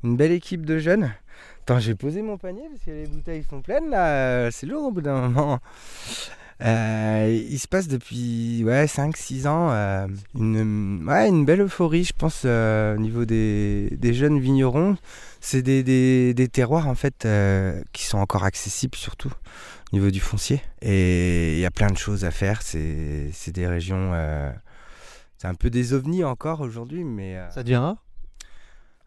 une 0.04 0.16
belle 0.16 0.32
équipe 0.32 0.64
de 0.64 0.78
jeunes. 0.78 1.12
Attends, 1.62 1.80
j'ai 1.80 1.94
posé 1.96 2.22
mon 2.22 2.38
panier 2.38 2.62
parce 2.70 2.84
que 2.84 2.90
les 2.92 3.06
bouteilles 3.06 3.44
sont 3.50 3.62
pleines 3.62 3.90
là. 3.90 4.06
Euh, 4.46 4.50
C'est 4.52 4.66
lourd 4.66 4.84
au 4.84 4.92
bout 4.92 5.00
d'un 5.00 5.28
moment. 5.28 5.58
Euh, 6.62 7.42
il 7.50 7.58
se 7.58 7.66
passe 7.66 7.88
depuis 7.88 8.62
ouais, 8.64 8.86
5-6 8.86 9.48
ans 9.48 9.70
euh, 9.72 10.06
une, 10.36 11.04
ouais, 11.08 11.28
une 11.28 11.44
belle 11.44 11.62
euphorie, 11.62 12.04
je 12.04 12.12
pense, 12.16 12.42
euh, 12.44 12.94
au 12.94 12.98
niveau 13.00 13.24
des, 13.24 13.88
des 13.98 14.14
jeunes 14.14 14.38
vignerons. 14.38 14.96
C'est 15.40 15.62
des, 15.62 15.82
des- 15.82 16.32
des 16.32 16.48
terroirs 16.48 16.86
en 16.86 16.94
fait 16.94 17.26
qui 17.92 18.04
sont 18.04 18.18
encore 18.18 18.44
accessibles 18.44 18.96
surtout 18.96 19.32
au 19.94 19.98
niveau 19.98 20.10
du 20.10 20.20
foncier. 20.20 20.60
Et 20.82 21.54
il 21.54 21.60
y 21.60 21.64
a 21.64 21.70
plein 21.70 21.86
de 21.88 21.96
choses 21.96 22.24
à 22.24 22.30
faire. 22.32 22.62
C'est 22.62 23.30
c'est 23.32 23.52
des 23.52 23.66
régions. 23.68 24.10
euh, 24.12 24.52
c'est 25.38 25.46
un 25.46 25.54
peu 25.54 25.70
des 25.70 25.92
ovnis 25.92 26.24
encore 26.24 26.60
aujourd'hui, 26.60 27.04
mais. 27.04 27.36
euh, 27.36 27.50
Ça 27.50 27.62
devient 27.62 27.76
rare? 27.76 27.96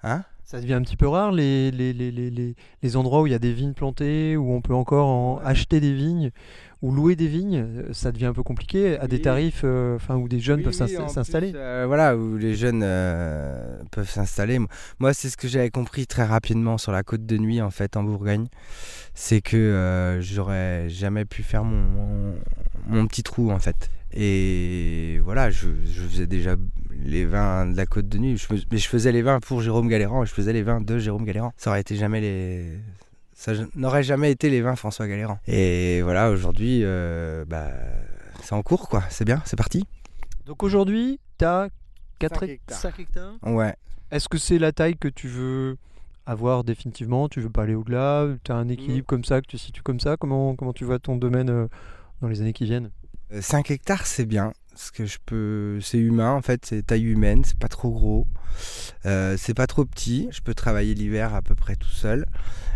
Hein? 0.03 0.23
Ça 0.49 0.61
devient 0.61 0.75
un 0.75 0.81
petit 0.81 0.95
peu 0.95 1.09
rare 1.09 1.33
les, 1.33 1.71
les, 1.71 1.91
les, 1.91 2.09
les, 2.09 2.29
les, 2.31 2.55
les 2.81 2.95
endroits 2.95 3.21
où 3.21 3.27
il 3.27 3.31
y 3.31 3.35
a 3.35 3.39
des 3.39 3.51
vignes 3.51 3.73
plantées, 3.73 4.37
où 4.37 4.53
on 4.53 4.61
peut 4.61 4.73
encore 4.73 5.05
en 5.09 5.39
acheter 5.43 5.81
des 5.81 5.93
vignes, 5.93 6.31
ou 6.81 6.93
louer 6.93 7.17
des 7.17 7.27
vignes, 7.27 7.57
euh, 7.67 7.91
ça 7.91 8.13
devient 8.13 8.27
un 8.27 8.33
peu 8.33 8.43
compliqué 8.43 8.97
à 8.97 9.09
des 9.09 9.21
tarifs 9.21 9.63
euh, 9.65 9.97
où 10.09 10.29
des 10.29 10.39
jeunes 10.39 10.59
Oui, 10.59 10.63
peuvent 10.63 10.87
oui, 10.87 11.09
s'installer. 11.09 11.51
euh, 11.53 11.83
voilà, 11.85 12.15
où 12.15 12.37
les 12.37 12.55
jeunes 12.55 12.79
euh, 12.81 13.77
peuvent 13.91 14.09
s'installer. 14.09 14.57
Moi, 14.99 15.13
c'est 15.13 15.29
ce 15.29 15.35
que 15.35 15.49
j'avais 15.49 15.69
compris 15.69 16.07
très 16.07 16.23
rapidement 16.23 16.77
sur 16.77 16.93
la 16.93 17.03
côte 17.03 17.25
de 17.25 17.37
nuit, 17.37 17.61
en 17.61 17.69
fait, 17.69 17.97
en 17.97 18.03
Bourgogne. 18.03 18.47
C'est 19.15 19.41
que 19.41 20.17
j'aurais 20.21 20.87
jamais 20.87 21.25
pu 21.25 21.43
faire 21.43 21.65
mon, 21.65 21.81
mon, 21.89 22.33
mon 22.87 23.05
petit 23.07 23.23
trou, 23.23 23.51
en 23.51 23.59
fait. 23.59 23.89
Et 24.13 25.19
voilà, 25.25 25.49
je, 25.49 25.67
je 25.85 26.01
faisais 26.03 26.27
déjà 26.27 26.55
les 27.03 27.25
vins 27.25 27.65
de 27.65 27.77
la 27.77 27.85
côte 27.85 28.07
de 28.07 28.17
nuit. 28.17 28.37
Je, 28.37 28.47
mais 28.71 28.77
je 28.77 28.87
faisais 28.87 29.11
les 29.11 29.21
vins 29.21 29.39
pour 29.39 29.61
Jérôme 29.61 29.87
Galéran 29.87 30.23
et 30.23 30.25
je 30.25 30.33
faisais 30.33 30.53
les 30.53 30.63
vins 30.63 30.81
de 30.81 30.97
Jérôme 30.99 31.25
Galéran. 31.25 31.53
Ça 31.57 31.69
aurait 31.69 31.81
été 31.81 31.95
jamais 31.95 32.21
les. 32.21 32.79
Ça 33.33 33.53
n'aurait 33.75 34.03
jamais 34.03 34.31
été 34.31 34.49
les 34.49 34.61
vins 34.61 34.75
François 34.75 35.07
Galéran. 35.07 35.39
Et 35.47 36.01
voilà, 36.01 36.31
aujourd'hui, 36.31 36.81
euh, 36.83 37.45
bah, 37.45 37.69
c'est 38.41 38.53
en 38.53 38.63
cours, 38.63 38.89
quoi. 38.89 39.03
C'est 39.09 39.25
bien, 39.25 39.41
c'est 39.45 39.55
parti. 39.55 39.85
Donc 40.45 40.63
aujourd'hui, 40.63 41.19
tu 41.37 41.45
as 41.45 41.69
4 42.19 42.39
Cinq 42.39 42.49
hectares. 42.49 42.79
5 42.79 42.99
hectares. 42.99 43.33
Ouais. 43.43 43.75
Est-ce 44.09 44.27
que 44.29 44.37
c'est 44.37 44.57
la 44.57 44.71
taille 44.71 44.97
que 44.97 45.07
tu 45.07 45.27
veux 45.27 45.77
avoir 46.25 46.63
définitivement? 46.63 47.29
Tu 47.29 47.41
veux 47.41 47.49
pas 47.49 47.63
aller 47.63 47.75
au-delà? 47.75 48.27
Tu 48.43 48.51
as 48.51 48.55
un 48.55 48.69
équilibre 48.69 49.05
comme 49.05 49.23
ça, 49.23 49.41
que 49.41 49.47
tu 49.47 49.57
situes 49.57 49.83
comme 49.83 49.99
ça? 49.99 50.17
Comment, 50.17 50.55
comment 50.55 50.73
tu 50.73 50.85
vois 50.85 50.97
ton 50.97 51.15
domaine 51.17 51.49
euh, 51.49 51.67
dans 52.21 52.27
les 52.27 52.41
années 52.41 52.53
qui 52.53 52.65
viennent? 52.65 52.89
5 53.39 53.69
hectares, 53.69 54.07
c'est 54.07 54.25
bien. 54.25 54.53
Parce 54.77 54.91
que 54.91 55.07
je 55.07 55.17
peux. 55.25 55.79
C'est 55.81 55.97
humain, 55.97 56.33
en 56.33 56.43
fait, 56.43 56.63
c'est 56.63 56.85
taille 56.85 57.05
humaine, 57.05 57.41
c'est 57.43 57.57
pas 57.57 57.67
trop 57.67 57.89
gros. 57.89 58.27
Euh, 59.07 59.35
c'est 59.35 59.55
pas 59.55 59.65
trop 59.65 59.85
petit. 59.85 60.29
Je 60.31 60.41
peux 60.41 60.53
travailler 60.53 60.93
l'hiver 60.93 61.33
à 61.33 61.41
peu 61.41 61.55
près 61.55 61.75
tout 61.75 61.89
seul. 61.89 62.27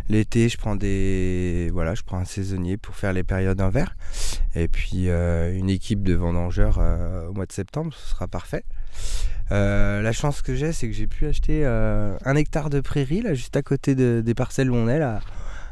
L'été, 0.09 0.49
je 0.49 0.57
prends 0.57 0.75
des. 0.75 1.69
Voilà, 1.71 1.93
je 1.93 2.01
prends 2.01 2.17
un 2.17 2.25
saisonnier 2.25 2.77
pour 2.77 2.95
faire 2.95 3.13
les 3.13 3.23
périodes 3.23 3.61
verre. 3.69 3.95
Et 4.55 4.67
puis 4.67 5.09
euh, 5.09 5.55
une 5.55 5.69
équipe 5.69 6.01
de 6.01 6.15
vendangeurs 6.15 6.79
euh, 6.79 7.27
au 7.27 7.33
mois 7.33 7.45
de 7.45 7.51
septembre, 7.51 7.93
ce 7.93 8.09
sera 8.09 8.27
parfait. 8.27 8.63
La 9.51 10.11
chance 10.11 10.41
que 10.41 10.55
j'ai, 10.55 10.71
c'est 10.73 10.87
que 10.87 10.93
j'ai 10.93 11.07
pu 11.07 11.27
acheter 11.27 11.65
un 11.65 12.35
hectare 12.35 12.69
de 12.71 12.79
prairie, 12.79 13.21
là, 13.21 13.33
juste 13.35 13.55
à 13.57 13.61
côté 13.61 13.93
de- 13.95 14.23
des 14.25 14.33
parcelles 14.33 14.71
où 14.71 14.75
on 14.75 14.87
est, 14.87 14.97
là, 14.97 15.19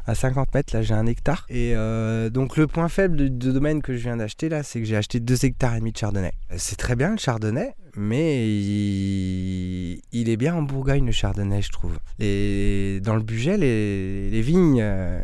à 0.09 0.15
50 0.15 0.53
mètres, 0.53 0.75
là 0.75 0.81
j'ai 0.81 0.93
un 0.93 1.05
hectare. 1.05 1.45
Et 1.49 1.73
euh, 1.75 2.29
donc 2.29 2.57
le 2.57 2.67
point 2.67 2.89
faible 2.89 3.17
du, 3.17 3.29
domaine 3.29 3.81
que 3.81 3.93
je 3.93 3.99
viens 3.99 4.17
d'acheter 4.17 4.49
là, 4.49 4.63
c'est 4.63 4.79
que 4.79 4.85
j'ai 4.85 4.95
acheté 4.95 5.19
2 5.19 5.45
hectares 5.45 5.75
et 5.75 5.79
demi 5.79 5.91
de 5.91 5.97
chardonnay. 5.97 6.33
C'est 6.57 6.77
très 6.77 6.95
bien 6.95 7.11
le 7.11 7.17
chardonnay, 7.17 7.75
mais 7.95 8.47
il, 8.47 9.99
est 10.11 10.37
bien 10.37 10.55
en 10.55 10.63
Bourgogne 10.63 11.05
le 11.05 11.11
chardonnay, 11.11 11.61
je 11.61 11.71
trouve. 11.71 11.97
Et 12.19 12.99
dans 13.03 13.15
le 13.15 13.21
budget, 13.21 13.57
les, 13.57 14.41
vignes. 14.41 14.81
euh, 14.81 15.21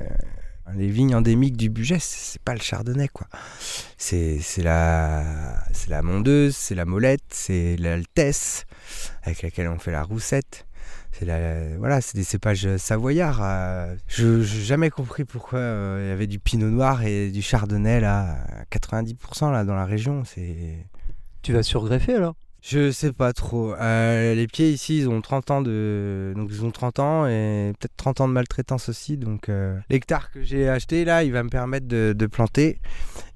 les 0.75 0.87
vignes 0.87 1.15
endémiques 1.15 1.57
du 1.57 1.69
budget, 1.69 1.97
c'est 1.99 2.41
pas 2.41 2.53
le 2.53 2.61
chardonnay 2.61 3.07
quoi. 3.07 3.27
C'est 3.97 4.39
la, 4.57 5.23
la 5.87 6.01
mondeuse, 6.03 6.55
c'est 6.55 6.75
la 6.75 6.85
molette, 6.85 7.23
c'est 7.29 7.75
l'altesse 7.77 8.65
avec 9.23 9.41
laquelle 9.41 9.67
on 9.67 9.79
fait 9.79 9.91
la 9.91 10.03
roussette. 10.03 10.65
C'est 11.17 11.25
la, 11.25 11.77
voilà, 11.77 12.01
c'est 12.01 12.17
des 12.17 12.23
cépages 12.25 12.75
savoyards. 12.77 13.39
euh. 13.41 13.95
Je 14.07 14.27
n'ai 14.39 14.43
jamais 14.43 14.89
compris 14.89 15.23
pourquoi 15.23 15.59
euh, 15.59 16.01
il 16.05 16.09
y 16.09 16.11
avait 16.11 16.27
du 16.27 16.39
pinot 16.39 16.69
noir 16.69 17.03
et 17.03 17.31
du 17.31 17.41
chardonnay 17.41 18.01
là, 18.01 18.37
à 18.59 18.63
90% 18.77 19.51
là 19.51 19.63
dans 19.63 19.75
la 19.75 19.85
région. 19.85 20.23
C'est, 20.25 20.85
Tu 21.41 21.53
vas 21.53 21.63
surgreffer 21.63 22.15
alors? 22.15 22.35
Je 22.61 22.91
sais 22.91 23.13
pas 23.13 23.31
trop. 23.31 23.75
Euh, 23.75 24.33
les 24.33 24.47
pieds 24.47 24.71
ici, 24.71 24.97
ils 24.97 25.07
ont 25.07 25.21
30 25.21 25.51
ans 25.51 25.61
de, 25.61 26.33
donc 26.35 26.49
ils 26.51 26.65
ont 26.65 26.71
30 26.71 26.97
ans 26.99 27.27
et 27.27 27.73
peut-être 27.79 27.95
30 27.95 28.21
ans 28.21 28.27
de 28.27 28.33
maltraitance 28.33 28.89
aussi. 28.89 29.17
Donc 29.17 29.49
euh, 29.49 29.77
l'hectare 29.91 30.31
que 30.31 30.41
j'ai 30.41 30.67
acheté 30.67 31.05
là, 31.05 31.23
il 31.23 31.31
va 31.31 31.43
me 31.43 31.49
permettre 31.49 31.87
de, 31.87 32.13
de 32.17 32.25
planter 32.25 32.79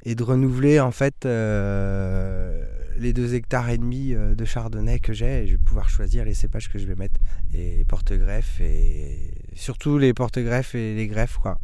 et 0.03 0.15
de 0.15 0.23
renouveler 0.23 0.79
en 0.79 0.89
fait 0.91 1.25
euh, 1.25 2.65
les 2.99 3.13
deux 3.13 3.33
hectares 3.33 3.69
et 3.69 3.77
demi 3.77 4.13
euh, 4.13 4.35
de 4.35 4.45
chardonnay 4.45 4.99
que 4.99 5.13
j'ai. 5.13 5.47
Je 5.47 5.53
vais 5.53 5.57
pouvoir 5.57 5.89
choisir 5.89 6.25
les 6.25 6.33
cépages 6.33 6.69
que 6.69 6.77
je 6.77 6.85
vais 6.85 6.95
mettre 6.95 7.19
et 7.53 7.85
porte-greffes 7.87 8.61
et 8.61 9.31
surtout 9.55 9.97
les 9.97 10.13
porte-greffes 10.13 10.75
et 10.75 10.95
les 10.95 11.07
greffes 11.07 11.37
quoi. 11.37 11.59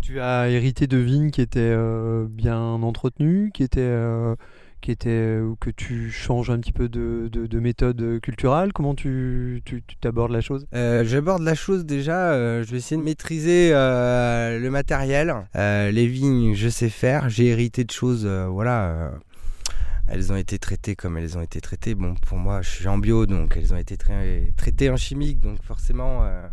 Tu 0.00 0.20
as 0.20 0.48
hérité 0.48 0.86
de 0.86 0.96
vignes 0.96 1.30
qui 1.30 1.40
étaient 1.40 1.58
euh, 1.60 2.26
bien 2.30 2.58
entretenues, 2.58 3.50
qui 3.52 3.64
étaient, 3.64 3.80
euh, 3.80 4.36
qui 4.80 4.92
étaient 4.92 5.38
ou 5.40 5.56
que 5.56 5.70
tu 5.70 6.10
changes 6.10 6.50
un 6.50 6.60
petit 6.60 6.72
peu 6.72 6.88
de, 6.88 7.28
de, 7.30 7.46
de 7.46 7.60
méthode 7.60 8.20
culturelle. 8.20 8.72
Comment 8.72 8.94
tu 8.94 9.62
t'abordes 10.00 10.30
la 10.30 10.40
chose? 10.40 10.66
Euh, 10.72 11.04
J'aborde 11.04 11.42
la 11.42 11.56
chose 11.56 11.84
déjà, 11.84 12.62
je 12.62 12.70
vais 12.70 12.78
essayer 12.78 12.98
de 12.98 13.04
maîtriser 13.04 13.70
le 13.72 14.68
matériel. 14.68 15.34
Les 15.54 16.06
vignes, 16.06 16.54
je 16.54 16.68
sais 16.68 16.90
faire. 16.90 17.28
J'ai 17.28 17.46
hérité 17.46 17.84
de 17.84 17.90
choses, 17.90 18.24
voilà. 18.26 19.12
Elles 20.08 20.32
ont 20.32 20.36
été 20.36 20.58
traitées 20.58 20.96
comme 20.96 21.16
elles 21.18 21.36
ont 21.36 21.42
été 21.42 21.60
traitées. 21.60 21.94
Bon, 21.94 22.14
pour 22.14 22.38
moi, 22.38 22.62
je 22.62 22.68
suis 22.70 22.88
en 22.88 22.98
bio, 22.98 23.26
donc 23.26 23.56
elles 23.56 23.72
ont 23.74 23.76
été 23.76 23.96
tra- 23.96 24.54
traitées 24.56 24.90
en 24.90 24.96
chimique, 24.96 25.40
donc 25.40 25.62
forcément. 25.62 26.24
euh, 26.24 26.46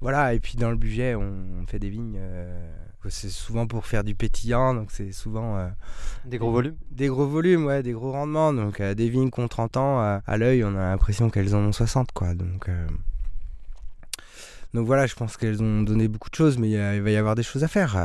voilà, 0.00 0.34
et 0.34 0.40
puis 0.40 0.56
dans 0.56 0.70
le 0.70 0.76
budget, 0.76 1.14
on, 1.14 1.64
fait 1.66 1.78
des 1.78 1.88
vignes. 1.90 2.18
euh, 2.18 2.70
c'est 3.08 3.28
souvent 3.30 3.66
pour 3.68 3.86
faire 3.86 4.02
du 4.04 4.14
pétillant, 4.16 4.74
donc 4.74 4.90
c'est 4.90 5.12
souvent. 5.12 5.56
euh, 5.58 5.68
Des 6.24 6.38
gros 6.38 6.50
volumes? 6.50 6.74
Des 6.90 7.06
gros 7.06 7.26
volumes, 7.26 7.64
ouais, 7.66 7.82
des 7.82 7.92
gros 7.92 8.10
rendements. 8.12 8.52
Donc 8.52 8.82
des 8.82 9.08
vignes 9.08 9.30
qui 9.30 9.40
ont 9.40 9.48
30 9.48 9.76
ans, 9.76 10.00
à 10.26 10.36
l'œil, 10.36 10.64
on 10.64 10.74
a 10.76 10.90
l'impression 10.90 11.30
qu'elles 11.30 11.54
en 11.54 11.60
ont 11.60 11.72
60, 11.72 12.10
quoi. 12.12 12.34
Donc, 12.34 12.68
donc 14.74 14.86
voilà, 14.86 15.06
je 15.06 15.14
pense 15.14 15.36
qu'elles 15.36 15.62
ont 15.62 15.82
donné 15.82 16.08
beaucoup 16.08 16.28
de 16.30 16.34
choses, 16.34 16.58
mais 16.58 16.70
il 16.70 17.02
va 17.02 17.10
y 17.10 17.16
avoir 17.16 17.34
des 17.34 17.42
choses 17.42 17.64
à 17.64 17.68
faire. 17.68 17.96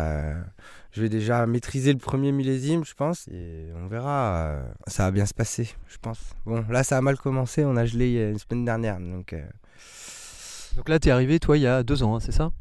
Euh. 0.92 0.96
je 0.96 1.02
vais 1.02 1.10
déjà 1.10 1.46
maîtriser 1.46 1.94
le 1.94 2.00
premier 2.00 2.32
millésime, 2.32 2.84
je 2.86 2.94
pense, 2.94 3.28
et 3.30 3.68
on 3.84 3.88
verra. 3.88 4.36
euh, 4.36 4.64
ça 4.88 5.04
va 5.06 5.12
bien 5.12 5.26
se 5.26 5.34
passer, 5.34 5.70
je 5.88 5.98
pense. 6.02 6.20
Bon, 6.46 6.64
là, 6.70 6.84
ça 6.84 6.98
a 6.98 7.02
mal 7.02 7.18
commencé, 7.18 7.66
on 7.66 7.76
a 7.78 7.86
gelé 7.86 8.08
il 8.08 8.14
y 8.14 8.20
a 8.22 8.30
une 8.30 8.40
semaine 8.40 8.66
dernière, 8.66 9.00
donc... 9.00 9.34
euh, 9.34 9.42
Donc 10.76 10.88
là, 10.90 11.00
tu 11.00 11.10
es 11.10 11.12
arrivé, 11.12 11.40
toi, 11.40 11.58
il 11.58 11.62
y 11.62 11.68
a 11.68 11.84
deux 11.84 12.04
ans, 12.04 12.16
hein, 12.16 12.20
c'est 12.20 12.32
ça? 12.32 12.52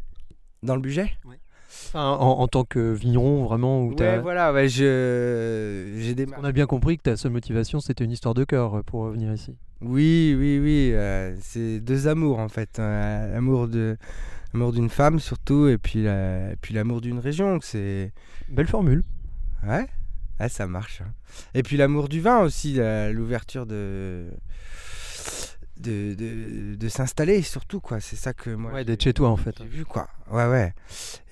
Dans 0.63 0.75
le 0.75 0.81
budget? 0.83 1.13
Ouais. 1.25 1.39
Enfin, 1.87 2.11
en, 2.11 2.41
en 2.41 2.49
tant 2.49 2.65
que 2.65 2.93
vigneron, 2.93 3.45
vraiment, 3.45 3.83
où 3.83 3.95
Ouais, 3.95 4.19
voilà, 4.19 4.53
ouais, 4.53 4.69
je, 4.69 5.95
j'ai 5.99 6.15
des. 6.15 6.27
on 6.37 6.45
a 6.45 6.53
bien 6.53 6.67
compris 6.67 6.97
que 6.99 7.03
ta 7.05 7.17
seule 7.17 7.33
motivation, 7.33 7.79
c'était 7.81 8.05
une 8.05 8.11
histoire 8.11 8.35
de 8.35 8.45
cœur 8.45 8.75
euh, 8.75 8.83
pour 8.83 9.07
venir 9.07 9.33
ici. 9.33 9.57
Oui, 9.81 10.35
oui, 10.39 10.59
oui. 10.61 10.91
euh, 10.93 11.35
c'est 11.41 11.81
deux 11.81 12.07
amours 12.09 12.39
en 12.41 12.49
fait. 12.49 12.79
euh, 12.79 13.33
l'amour 13.33 13.69
de, 13.69 13.97
l'amour 14.53 14.73
d'une 14.73 14.91
femme 14.91 15.19
surtout, 15.21 15.69
et 15.69 15.79
puis 15.79 16.03
la- 16.05 16.53
et 16.53 16.57
puis 16.57 16.75
l'amour 16.75 17.01
d'une 17.01 17.19
région. 17.19 17.59
C'est 17.63 18.13
Belle 18.49 18.67
formule. 18.67 19.03
ouais, 19.67 19.87
ouais, 20.41 20.49
ça 20.49 20.67
marche. 20.67 21.01
hein. 21.03 21.13
Et 21.55 21.63
puis 21.63 21.77
l'amour 21.77 22.09
du 22.09 22.21
vin 22.21 22.41
aussi, 22.41 22.75
la- 22.75 23.13
l'ouverture 23.13 23.67
de 23.67 24.27
de, 25.77 26.13
de, 26.15 26.75
de 26.77 26.89
s'installer 26.89 27.41
surtout 27.43 27.81
quoi. 27.81 28.01
C'est 28.01 28.17
ça 28.17 28.35
que 28.35 28.51
moi. 28.51 28.73
Ouais, 28.73 28.85
d'être 28.85 29.03
chez 29.03 29.15
toi 29.15 29.31
en 29.31 29.37
fait. 29.37 29.55
j'ai 29.59 29.65
vu 29.67 29.85
quoi. 29.87 30.09
Ouais, 30.31 30.47
ouais. 30.47 30.75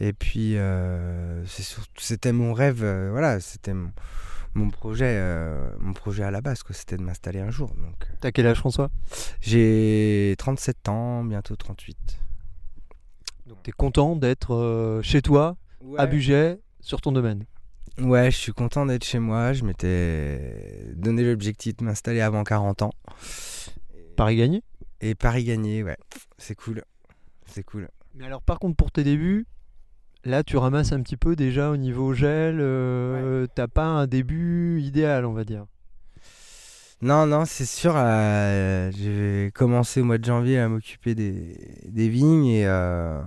Et 0.01 0.13
puis 0.15 0.57
euh, 0.57 1.45
c'est 1.47 1.63
surtout- 1.63 1.91
c'était 1.99 2.33
mon 2.33 2.53
rêve. 2.55 2.83
euh, 2.83 3.11
voilà, 3.11 3.41
c'était 3.41 3.75
mon, 3.75 3.93
mon 4.55 4.71
projet, 4.71 5.17
euh, 5.19 5.71
mon 5.81 5.93
projet 5.93 6.23
à 6.23 6.31
la 6.31 6.41
base. 6.41 6.63
quoi. 6.63 6.75
C'était 6.75 6.97
de 6.97 7.03
m'installer 7.03 7.41
un 7.41 7.51
jour. 7.51 7.75
Donc. 7.75 8.07
T'as 8.21 8.31
quel 8.33 8.47
âge, 8.47 8.59
François? 8.59 8.91
J'ai 9.43 10.35
37 10.39 10.89
ans, 10.89 11.25
bientôt 11.25 11.55
38. 11.55 11.97
Donc 13.49 13.63
t'es 13.63 13.73
content 13.73 14.15
d'être 14.17 14.55
euh, 14.55 15.03
chez 15.03 15.23
toi, 15.23 15.57
Ouais. 15.83 15.99
à 15.99 16.07
Bugey, 16.07 16.61
sur 16.81 17.01
ton 17.01 17.13
domaine? 17.13 17.45
Ouais, 17.99 18.31
je 18.31 18.37
suis 18.37 18.53
content 18.53 18.85
d'être 18.87 19.05
chez 19.05 19.19
moi. 19.19 19.53
Je 19.53 19.65
m'étais 19.65 20.93
donné 20.95 21.25
l'objectif 21.25 21.77
de 21.77 21.85
m'installer 21.85 22.21
avant 22.21 22.45
40 22.45 22.83
ans. 22.83 22.93
Paris 24.17 24.37
gagné? 24.37 24.63
Et 25.01 25.15
Paris 25.15 25.45
gagné, 25.45 25.83
ouais. 25.83 25.97
C'est 26.37 26.55
cool. 26.55 26.83
C'est 27.47 27.63
cool. 27.63 27.89
Mais 28.15 28.27
alors 28.27 28.43
par 28.43 28.59
contre 28.59 28.77
pour 28.77 28.91
tes 28.91 29.05
débuts, 29.05 29.47
là 30.25 30.43
tu 30.43 30.57
ramasses 30.57 30.93
un 30.93 31.01
petit 31.03 31.17
peu 31.17 31.37
déjà 31.37 31.71
au 31.71 31.77
niveau 31.77 32.13
gel, 32.13 32.59
euh, 32.61 33.47
t'as 33.55 33.69
pas 33.69 33.85
un 33.87 34.07
début 34.07 34.81
idéal 34.81 35.25
on 35.25 35.33
va 35.33 35.45
dire. 35.45 35.65
Non, 37.01 37.27
non, 37.27 37.45
c'est 37.45 37.65
sûr. 37.65 37.93
euh, 37.97 38.91
j'ai 38.97 39.53
commencé 39.53 40.01
au 40.01 40.05
mois 40.05 40.19
de 40.19 40.25
janvier 40.25 40.59
à 40.59 40.69
m'occuper 40.69 41.15
des, 41.15 41.57
des 41.87 42.09
vignes 42.09 42.47
et 42.47 42.67
euh, 42.67 43.21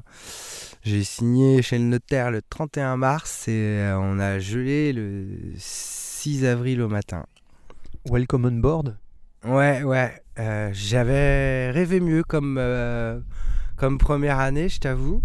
j'ai 0.84 1.04
signé 1.06 1.62
chez 1.62 1.78
le 1.78 1.86
notaire 1.86 2.32
le 2.32 2.42
31 2.42 2.98
mars 2.98 3.48
et 3.48 3.52
euh, 3.52 3.98
on 3.98 4.20
a 4.20 4.40
gelé 4.40 4.92
le 4.92 5.26
6 5.56 6.46
avril 6.46 6.82
au 6.82 6.90
matin. 6.90 7.26
Welcome 8.10 8.46
on 8.46 8.60
board. 8.60 8.98
Ouais, 9.46 9.84
ouais. 9.84 10.22
euh, 10.40 10.70
J'avais 10.74 11.72
rêvé 11.72 12.02
mieux 12.02 12.24
comme, 12.24 12.60
comme 13.78 13.98
première 13.98 14.40
année, 14.40 14.68
je 14.68 14.80
t'avoue. 14.80 15.22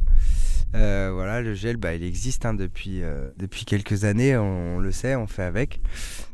Euh, 0.77 1.11
voilà, 1.13 1.41
le 1.41 1.55
gel, 1.55 1.79
bah, 1.79 1.95
il 1.95 2.05
existe 2.05 2.45
hein, 2.45 2.53
depuis, 2.53 3.03
euh, 3.03 3.31
depuis 3.39 3.65
quelques 3.65 4.05
années, 4.05 4.37
on, 4.37 4.79
le 4.79 4.93
sait, 4.93 5.17
on 5.17 5.27
fait 5.27 5.43
avec. 5.43 5.81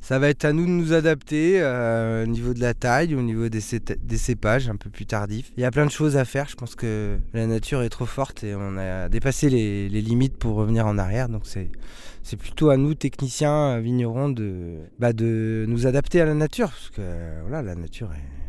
Ça 0.00 0.18
va 0.18 0.28
être 0.28 0.44
à 0.44 0.52
nous 0.52 0.64
de 0.64 0.70
nous 0.70 0.92
adapter 0.92 1.60
euh, 1.60 2.24
au 2.24 2.26
niveau 2.26 2.52
de 2.52 2.60
la 2.60 2.74
taille, 2.74 3.14
au 3.14 3.22
niveau 3.22 3.48
des, 3.48 3.60
cépages 3.60 4.68
un 4.68 4.74
peu 4.74 4.90
plus 4.90 5.06
tardifs. 5.06 5.52
Il 5.56 5.62
y 5.62 5.64
a 5.64 5.70
plein 5.70 5.86
de 5.86 5.92
choses 5.92 6.16
à 6.16 6.24
faire, 6.24 6.48
je 6.48 6.56
pense 6.56 6.74
que 6.74 7.18
la 7.34 7.46
nature 7.46 7.82
est 7.82 7.88
trop 7.88 8.06
forte 8.06 8.42
et 8.42 8.54
on 8.56 8.76
a 8.78 9.08
dépassé 9.08 9.48
les, 9.48 9.88
limites 9.88 10.36
pour 10.36 10.56
revenir 10.56 10.86
en 10.86 10.98
arrière. 10.98 11.28
Donc 11.28 11.42
c'est 11.46 12.36
plutôt 12.36 12.70
à 12.70 12.76
nous, 12.76 12.94
techniciens, 12.94 13.78
vignerons, 13.78 14.28
de, 14.28 14.78
bah, 14.98 15.12
de 15.12 15.66
nous 15.68 15.86
adapter 15.86 16.20
à 16.20 16.24
la 16.24 16.34
nature. 16.34 16.70
Parce 16.70 16.90
que 16.90 17.02
voilà, 17.42 17.62
la 17.62 17.76
nature 17.76 18.10
est 18.12 18.42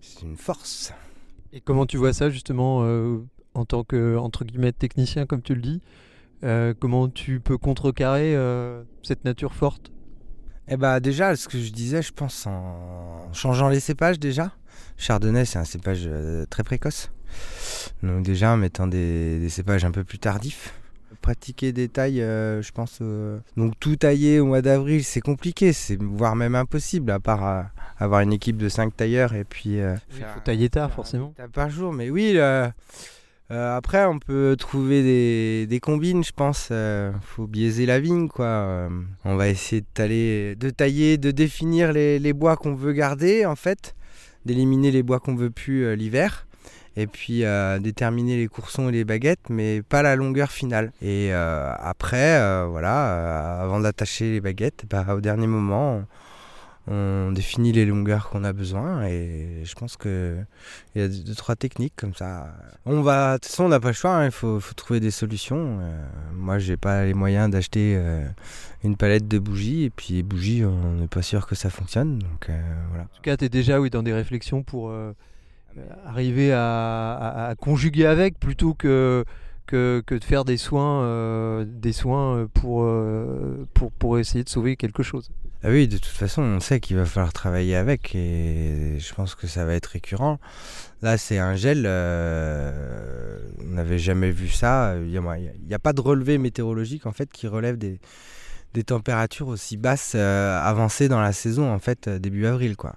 c'est 0.00 0.22
une 0.22 0.36
force. 0.36 0.92
Et 1.52 1.60
comment 1.60 1.84
tu 1.84 1.96
vois 1.96 2.12
ça 2.12 2.30
justement 2.30 2.84
en 3.56 3.64
tant 3.64 3.84
que 3.84 4.16
entre 4.16 4.44
guillemets 4.44 4.72
technicien 4.72 5.26
comme 5.26 5.42
tu 5.42 5.54
le 5.54 5.60
dis 5.62 5.80
euh, 6.44 6.74
Comment 6.78 7.08
tu 7.08 7.40
peux 7.40 7.58
contrecarrer 7.58 8.34
euh, 8.36 8.82
cette 9.02 9.24
nature 9.24 9.54
forte? 9.54 9.90
Eh 10.68 10.76
bah 10.76 10.98
déjà, 11.00 11.36
ce 11.36 11.46
que 11.48 11.58
je 11.58 11.70
disais, 11.70 12.02
je 12.02 12.12
pense 12.12 12.46
en 12.46 13.32
changeant 13.32 13.68
les 13.68 13.78
cépages 13.80 14.18
déjà. 14.18 14.52
Chardonnay, 14.96 15.44
c'est 15.44 15.58
un 15.58 15.64
cépage 15.64 16.02
euh, 16.06 16.44
très 16.50 16.64
précoce. 16.64 17.10
Donc 18.02 18.24
déjà 18.24 18.52
en 18.52 18.56
mettant 18.56 18.86
des, 18.86 19.38
des 19.38 19.48
cépages 19.48 19.84
un 19.84 19.90
peu 19.92 20.02
plus 20.04 20.18
tardifs. 20.18 20.74
Pratiquer 21.22 21.72
des 21.72 21.88
tailles, 21.88 22.20
euh, 22.20 22.62
je 22.62 22.72
pense. 22.72 22.98
euh, 23.00 23.38
Donc 23.56 23.74
tout 23.78 23.94
tailler 23.96 24.40
au 24.40 24.46
mois 24.46 24.60
d'avril, 24.60 25.04
c'est 25.04 25.20
compliqué, 25.20 25.72
c'est 25.72 26.00
voire 26.02 26.34
même 26.36 26.54
impossible, 26.56 27.10
à 27.12 27.20
part 27.20 27.46
euh, 27.46 27.62
avoir 27.98 28.20
une 28.20 28.32
équipe 28.32 28.56
de 28.56 28.68
5 28.68 28.94
tailleurs 28.96 29.34
et 29.34 29.44
puis. 29.44 29.76
Il 29.78 29.98
faut 30.34 30.40
tailler 30.44 30.68
tard 30.68 30.90
forcément. 30.90 31.32
par 31.52 31.70
jour, 31.70 31.92
mais 31.92 32.10
oui. 32.10 32.36
Euh, 33.52 33.76
après, 33.76 34.04
on 34.06 34.18
peut 34.18 34.56
trouver 34.58 35.02
des, 35.02 35.66
des 35.68 35.80
combines, 35.80 36.24
je 36.24 36.32
pense. 36.32 36.68
euh, 36.72 37.12
faut 37.22 37.46
biaiser 37.46 37.86
la 37.86 38.00
vigne, 38.00 38.28
quoi. 38.28 38.46
Euh, 38.46 38.88
on 39.24 39.36
va 39.36 39.48
essayer 39.48 39.82
de, 39.82 39.86
tailler, 39.94 40.56
de 40.56 40.70
tailler, 40.70 41.16
de 41.16 41.30
définir 41.30 41.92
les, 41.92 42.18
les 42.18 42.32
bois 42.32 42.56
qu'on 42.56 42.74
veut 42.74 42.92
garder, 42.92 43.46
en 43.46 43.54
fait, 43.54 43.94
d'éliminer 44.44 44.90
les 44.90 45.04
bois 45.04 45.20
qu'on 45.20 45.36
veut 45.36 45.50
plus 45.50 45.84
euh, 45.84 45.94
l'hiver. 45.94 46.46
Et 46.98 47.06
puis 47.06 47.44
déterminer 47.80 48.38
les 48.38 48.48
coursons 48.48 48.88
et 48.88 48.92
les 48.92 49.04
baguettes, 49.04 49.50
mais 49.50 49.82
pas 49.82 50.00
la 50.00 50.16
longueur 50.16 50.50
finale. 50.50 50.92
Et 51.02 51.30
après, 51.30 52.40
voilà, 52.70 53.60
avant 53.60 53.80
d'attacher 53.80 54.30
les 54.32 54.40
baguettes, 54.40 54.86
bah, 54.88 55.04
au 55.14 55.20
dernier 55.20 55.46
moment, 55.46 56.04
on 56.88 57.32
définit 57.32 57.72
les 57.72 57.84
longueurs 57.84 58.28
qu'on 58.28 58.44
a 58.44 58.52
besoin. 58.52 59.06
Et 59.06 59.62
je 59.64 59.74
pense 59.74 59.96
que 59.96 60.36
il 60.94 61.02
y 61.02 61.04
a 61.04 61.08
deux, 61.08 61.34
trois 61.34 61.56
techniques 61.56 61.94
comme 61.96 62.14
ça. 62.14 62.54
On 62.84 63.02
va, 63.02 63.34
de 63.34 63.38
toute 63.38 63.46
façon, 63.46 63.64
on 63.64 63.68
n'a 63.68 63.80
pas 63.80 63.88
le 63.88 63.94
choix. 63.94 64.14
hein, 64.14 64.26
Il 64.26 64.30
faut, 64.30 64.60
trouver 64.76 65.00
des 65.00 65.10
solutions. 65.10 65.78
Euh, 65.80 66.06
moi, 66.32 66.58
j'ai 66.58 66.76
pas 66.76 67.04
les 67.04 67.14
moyens 67.14 67.50
d'acheter 67.50 67.94
euh, 67.96 68.24
une 68.84 68.96
palette 68.96 69.26
de 69.26 69.38
bougies. 69.38 69.84
Et 69.84 69.90
puis, 69.90 70.22
bougies, 70.22 70.64
on 70.64 70.94
n'est 70.94 71.08
pas 71.08 71.22
sûr 71.22 71.46
que 71.46 71.54
ça 71.54 71.70
fonctionne. 71.70 72.18
Donc 72.18 72.50
euh. 72.50 72.60
En 73.00 73.04
tout 73.04 73.22
cas, 73.22 73.36
tu 73.36 73.46
es 73.46 73.48
déjà 73.48 73.80
dans 73.88 74.02
des 74.02 74.12
réflexions 74.12 74.62
pour 74.62 74.90
euh, 74.90 75.12
arriver 76.06 76.52
à 76.52 77.54
conjuguer 77.60 78.06
avec 78.06 78.38
plutôt 78.38 78.74
que, 78.74 79.24
que, 79.66 80.02
de 80.08 80.24
faire 80.24 80.44
des 80.44 80.56
soins, 80.56 81.02
euh, 81.02 81.64
des 81.66 81.92
soins 81.92 82.48
pour, 82.54 82.82
euh, 82.84 83.66
pour, 83.74 83.90
pour 83.92 84.18
essayer 84.18 84.44
de 84.44 84.48
sauver 84.48 84.76
quelque 84.76 85.02
chose. 85.02 85.30
Ah 85.64 85.68
oui, 85.70 85.88
de 85.88 85.96
toute 85.96 86.06
façon, 86.06 86.42
on 86.42 86.60
sait 86.60 86.80
qu'il 86.80 86.96
va 86.96 87.06
falloir 87.06 87.32
travailler 87.32 87.76
avec 87.76 88.14
et 88.14 88.98
je 88.98 89.14
pense 89.14 89.34
que 89.34 89.46
ça 89.46 89.64
va 89.64 89.74
être 89.74 89.86
récurrent. 89.86 90.38
Là, 91.02 91.18
c'est 91.18 91.38
un 91.38 91.56
gel. 91.56 91.84
euh, 91.86 93.40
on 93.60 93.74
n'avait 93.74 93.98
jamais 93.98 94.30
vu 94.30 94.48
ça. 94.48 94.94
Il 94.96 95.10
n'y 95.10 95.18
a, 95.18 95.76
a 95.76 95.78
pas 95.78 95.92
de 95.92 96.00
relevé 96.00 96.38
météorologique 96.38 97.06
en 97.06 97.12
fait 97.12 97.30
qui 97.32 97.48
relève 97.48 97.78
des, 97.78 97.98
des 98.74 98.84
températures 98.84 99.48
aussi 99.48 99.76
basses 99.76 100.12
euh, 100.14 100.60
avancées 100.60 101.08
dans 101.08 101.20
la 101.20 101.32
saison 101.32 101.72
en 101.72 101.78
fait 101.78 102.08
euh, 102.08 102.18
début 102.18 102.46
avril 102.46 102.76
quoi. 102.76 102.94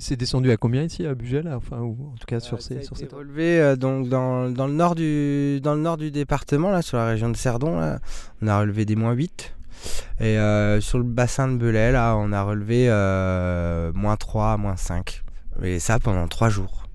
C'est 0.00 0.16
descendu 0.16 0.50
à 0.50 0.56
combien 0.56 0.82
ici 0.82 1.06
à 1.06 1.14
Bugel 1.14 1.48
Enfin, 1.54 1.78
ou 1.80 1.96
en 2.12 2.16
tout 2.18 2.26
cas 2.26 2.40
sur 2.40 2.58
Euh, 2.58 2.60
ces, 2.60 2.82
sur 2.82 2.96
cette 2.96 3.12
relevé 3.12 3.60
euh, 3.60 3.76
donc 3.76 4.08
dans, 4.08 4.48
dans 4.50 4.66
le 4.66 4.72
nord 4.72 4.94
du 4.94 5.60
dans 5.62 5.74
le 5.74 5.80
nord 5.80 5.96
du 5.96 6.10
département 6.10 6.70
là 6.70 6.82
sur 6.82 6.96
la 6.98 7.06
région 7.06 7.28
de 7.30 7.36
Cerdon 7.36 7.78
là, 7.78 7.98
on 8.42 8.46
a 8.48 8.60
relevé 8.60 8.84
des 8.84 8.96
moins 8.96 9.12
8 9.12 9.54
et 10.20 10.38
euh, 10.38 10.80
sur 10.80 10.98
le 10.98 11.04
bassin 11.04 11.48
de 11.48 11.56
Belay 11.56 11.92
là 11.92 12.16
on 12.16 12.32
a 12.32 12.42
relevé 12.42 12.86
euh, 12.88 13.92
moins 13.94 14.16
3 14.16 14.56
moins 14.56 14.76
5 14.76 15.22
et 15.62 15.78
ça 15.78 15.98
pendant 15.98 16.26
3 16.28 16.48
jours. 16.48 16.85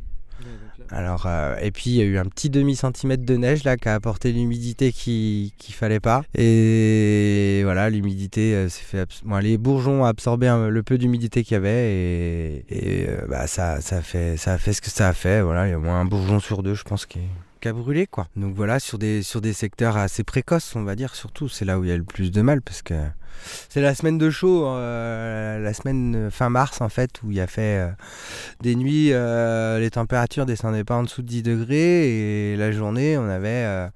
Alors, 0.91 1.25
euh, 1.25 1.55
et 1.61 1.71
puis 1.71 1.91
il 1.91 1.95
y 1.95 2.01
a 2.01 2.05
eu 2.05 2.17
un 2.17 2.25
petit 2.25 2.49
demi 2.49 2.75
centimètre 2.75 3.23
de 3.25 3.37
neige 3.37 3.63
là 3.63 3.77
qui 3.77 3.87
a 3.87 3.95
apporté 3.95 4.33
l'humidité 4.33 4.91
qui 4.91 5.53
qu'il 5.57 5.73
fallait 5.73 6.01
pas. 6.01 6.23
Et 6.37 7.61
voilà, 7.63 7.89
l'humidité 7.89 8.53
euh, 8.53 8.69
s'est 8.69 8.83
fait. 8.83 9.07
les 9.41 9.57
bourgeons 9.57 10.01
ont 10.01 10.05
absorbé 10.05 10.47
le 10.69 10.83
peu 10.83 10.97
d'humidité 10.97 11.43
qu'il 11.43 11.53
y 11.53 11.57
avait 11.57 12.63
et, 12.69 13.05
euh, 13.07 13.25
bah, 13.29 13.47
ça, 13.47 13.79
ça, 13.81 14.01
fait, 14.01 14.35
ça 14.37 14.53
a 14.53 14.57
fait 14.57 14.73
ce 14.73 14.81
que 14.81 14.89
ça 14.89 15.07
a 15.07 15.13
fait. 15.13 15.41
Voilà, 15.41 15.67
il 15.67 15.71
y 15.71 15.73
a 15.73 15.77
au 15.77 15.81
moins 15.81 16.01
un 16.01 16.05
bourgeon 16.05 16.39
sur 16.39 16.61
deux, 16.63 16.75
je 16.75 16.83
pense, 16.83 17.05
qui, 17.05 17.19
qui 17.61 17.67
a 17.67 17.73
brûlé 17.73 18.07
quoi. 18.07 18.27
Donc 18.35 18.55
voilà, 18.55 18.79
sur 18.79 18.97
des, 18.97 19.23
sur 19.23 19.39
des 19.39 19.53
secteurs 19.53 19.95
assez 19.95 20.23
précoces, 20.23 20.75
on 20.75 20.83
va 20.83 20.95
dire, 20.95 21.15
surtout, 21.15 21.47
c'est 21.47 21.63
là 21.63 21.79
où 21.79 21.83
il 21.83 21.89
y 21.89 21.93
a 21.93 21.97
le 21.97 22.03
plus 22.03 22.31
de 22.31 22.41
mal 22.41 22.61
parce 22.61 22.81
que 22.81 22.95
c'est 23.69 23.81
la 23.81 23.95
semaine 23.95 24.17
de 24.17 24.29
chaud, 24.29 24.65
euh, 24.67 25.59
la 25.59 25.73
semaine 25.73 26.29
fin 26.31 26.49
mars 26.49 26.81
en 26.81 26.89
fait, 26.89 27.21
où 27.23 27.31
il 27.31 27.37
y 27.37 27.41
a 27.41 27.47
fait 27.47 27.79
euh, 27.79 27.91
des 28.61 28.75
nuits, 28.75 29.13
euh, 29.13 29.79
les 29.79 29.91
températures 29.91 30.45
descendaient 30.45 30.83
pas 30.83 30.95
en 30.95 31.03
dessous 31.03 31.21
de 31.21 31.27
10 31.27 31.43
degrés 31.43 32.51
et 32.53 32.55
la 32.57 32.71
journée, 32.71 33.17
on 33.17 33.29
avait 33.29 33.65
euh, 33.65 33.87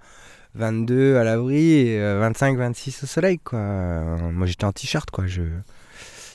22 0.56 1.18
à 1.18 1.24
l'abri 1.24 1.72
et 1.72 2.00
25-26 2.00 3.04
au 3.04 3.08
soleil 3.08 3.40
quoi. 3.40 3.60
Moi 3.60 4.48
j'étais 4.48 4.66
en 4.66 4.72
t-shirt 4.72 5.10
quoi. 5.12 5.28
Je... 5.28 5.42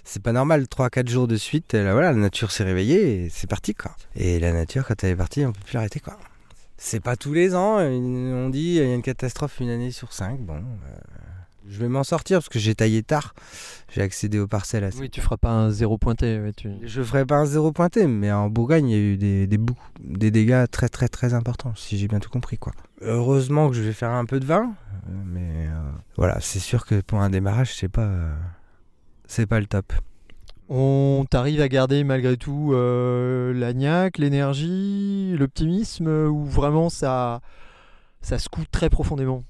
C'est 0.04 0.22
pas 0.22 0.32
normal, 0.32 0.64
3-4 0.64 1.08
jours 1.08 1.28
de 1.28 1.36
suite, 1.36 1.74
là, 1.74 1.92
voilà, 1.92 2.12
la 2.12 2.18
nature 2.18 2.50
s'est 2.50 2.64
réveillée 2.64 3.24
et 3.24 3.28
c'est 3.30 3.48
parti 3.48 3.74
quoi. 3.74 3.92
Et 4.16 4.40
la 4.40 4.52
nature 4.52 4.86
quand 4.86 5.02
elle 5.04 5.10
est 5.10 5.16
partie, 5.16 5.44
on 5.46 5.52
peut 5.52 5.60
plus 5.64 5.74
l'arrêter 5.74 6.00
quoi. 6.00 6.18
C'est 6.82 7.00
pas 7.00 7.14
tous 7.14 7.34
les 7.34 7.54
ans, 7.54 7.78
une- 7.80 8.32
on 8.32 8.48
dit 8.48 8.58
il 8.60 8.74
y 8.74 8.80
a 8.80 8.94
une 8.94 9.02
catastrophe 9.02 9.60
une 9.60 9.68
année 9.68 9.90
sur 9.90 10.14
cinq. 10.14 10.40
Bon, 10.40 10.54
euh, 10.56 10.96
Je 11.68 11.78
vais 11.78 11.88
m'en 11.88 12.02
sortir 12.04 12.38
parce 12.38 12.48
que 12.48 12.58
j'ai 12.58 12.74
taillé 12.74 13.02
tard. 13.02 13.34
J'ai 13.92 14.00
accédé 14.00 14.38
aux 14.38 14.48
parcelles 14.48 14.82
assez. 14.82 14.98
Oui, 14.98 15.10
tu 15.10 15.20
feras 15.20 15.36
pas 15.36 15.50
un 15.50 15.70
zéro 15.70 15.98
pointé. 15.98 16.40
ouais, 16.40 16.52
tu... 16.54 16.70
Je 16.82 17.02
ferai 17.02 17.26
pas 17.26 17.36
un 17.36 17.44
zéro 17.44 17.70
pointé, 17.70 18.06
mais 18.06 18.32
en 18.32 18.48
Bourgogne, 18.48 18.88
il 18.88 18.92
y 18.92 18.98
a 18.98 18.98
eu 19.12 19.16
des, 19.18 19.46
des, 19.46 19.58
bouc- 19.58 19.76
des 20.00 20.30
dégâts 20.30 20.64
très 20.70 20.88
très 20.88 21.08
très 21.08 21.34
importants, 21.34 21.74
si 21.76 21.98
j'ai 21.98 22.08
bien 22.08 22.18
tout 22.18 22.30
compris. 22.30 22.56
quoi. 22.56 22.72
Heureusement 23.02 23.68
que 23.68 23.76
je 23.76 23.82
vais 23.82 23.92
faire 23.92 24.10
un 24.10 24.24
peu 24.24 24.40
de 24.40 24.46
vin, 24.46 24.72
euh, 25.06 25.10
mais 25.26 25.68
euh, 25.68 25.90
voilà, 26.16 26.40
c'est 26.40 26.58
sûr 26.60 26.86
que 26.86 27.02
pour 27.02 27.20
un 27.20 27.28
démarrage, 27.30 27.76
c'est 27.76 27.88
pas, 27.90 28.02
euh, 28.06 28.34
c'est 29.28 29.46
pas 29.46 29.60
le 29.60 29.66
top. 29.66 29.92
On 30.72 31.24
t'arrive 31.28 31.60
à 31.60 31.68
garder 31.68 32.04
malgré 32.04 32.36
tout 32.36 32.70
euh, 32.74 33.52
la 33.52 33.72
niaque, 33.72 34.18
l'énergie, 34.18 35.34
l'optimisme, 35.36 36.06
euh, 36.06 36.28
ou 36.28 36.44
vraiment 36.44 36.88
ça, 36.88 37.40
ça 38.20 38.38
se 38.38 38.48
coûte 38.48 38.68
très 38.70 38.88
profondément? 38.88 39.42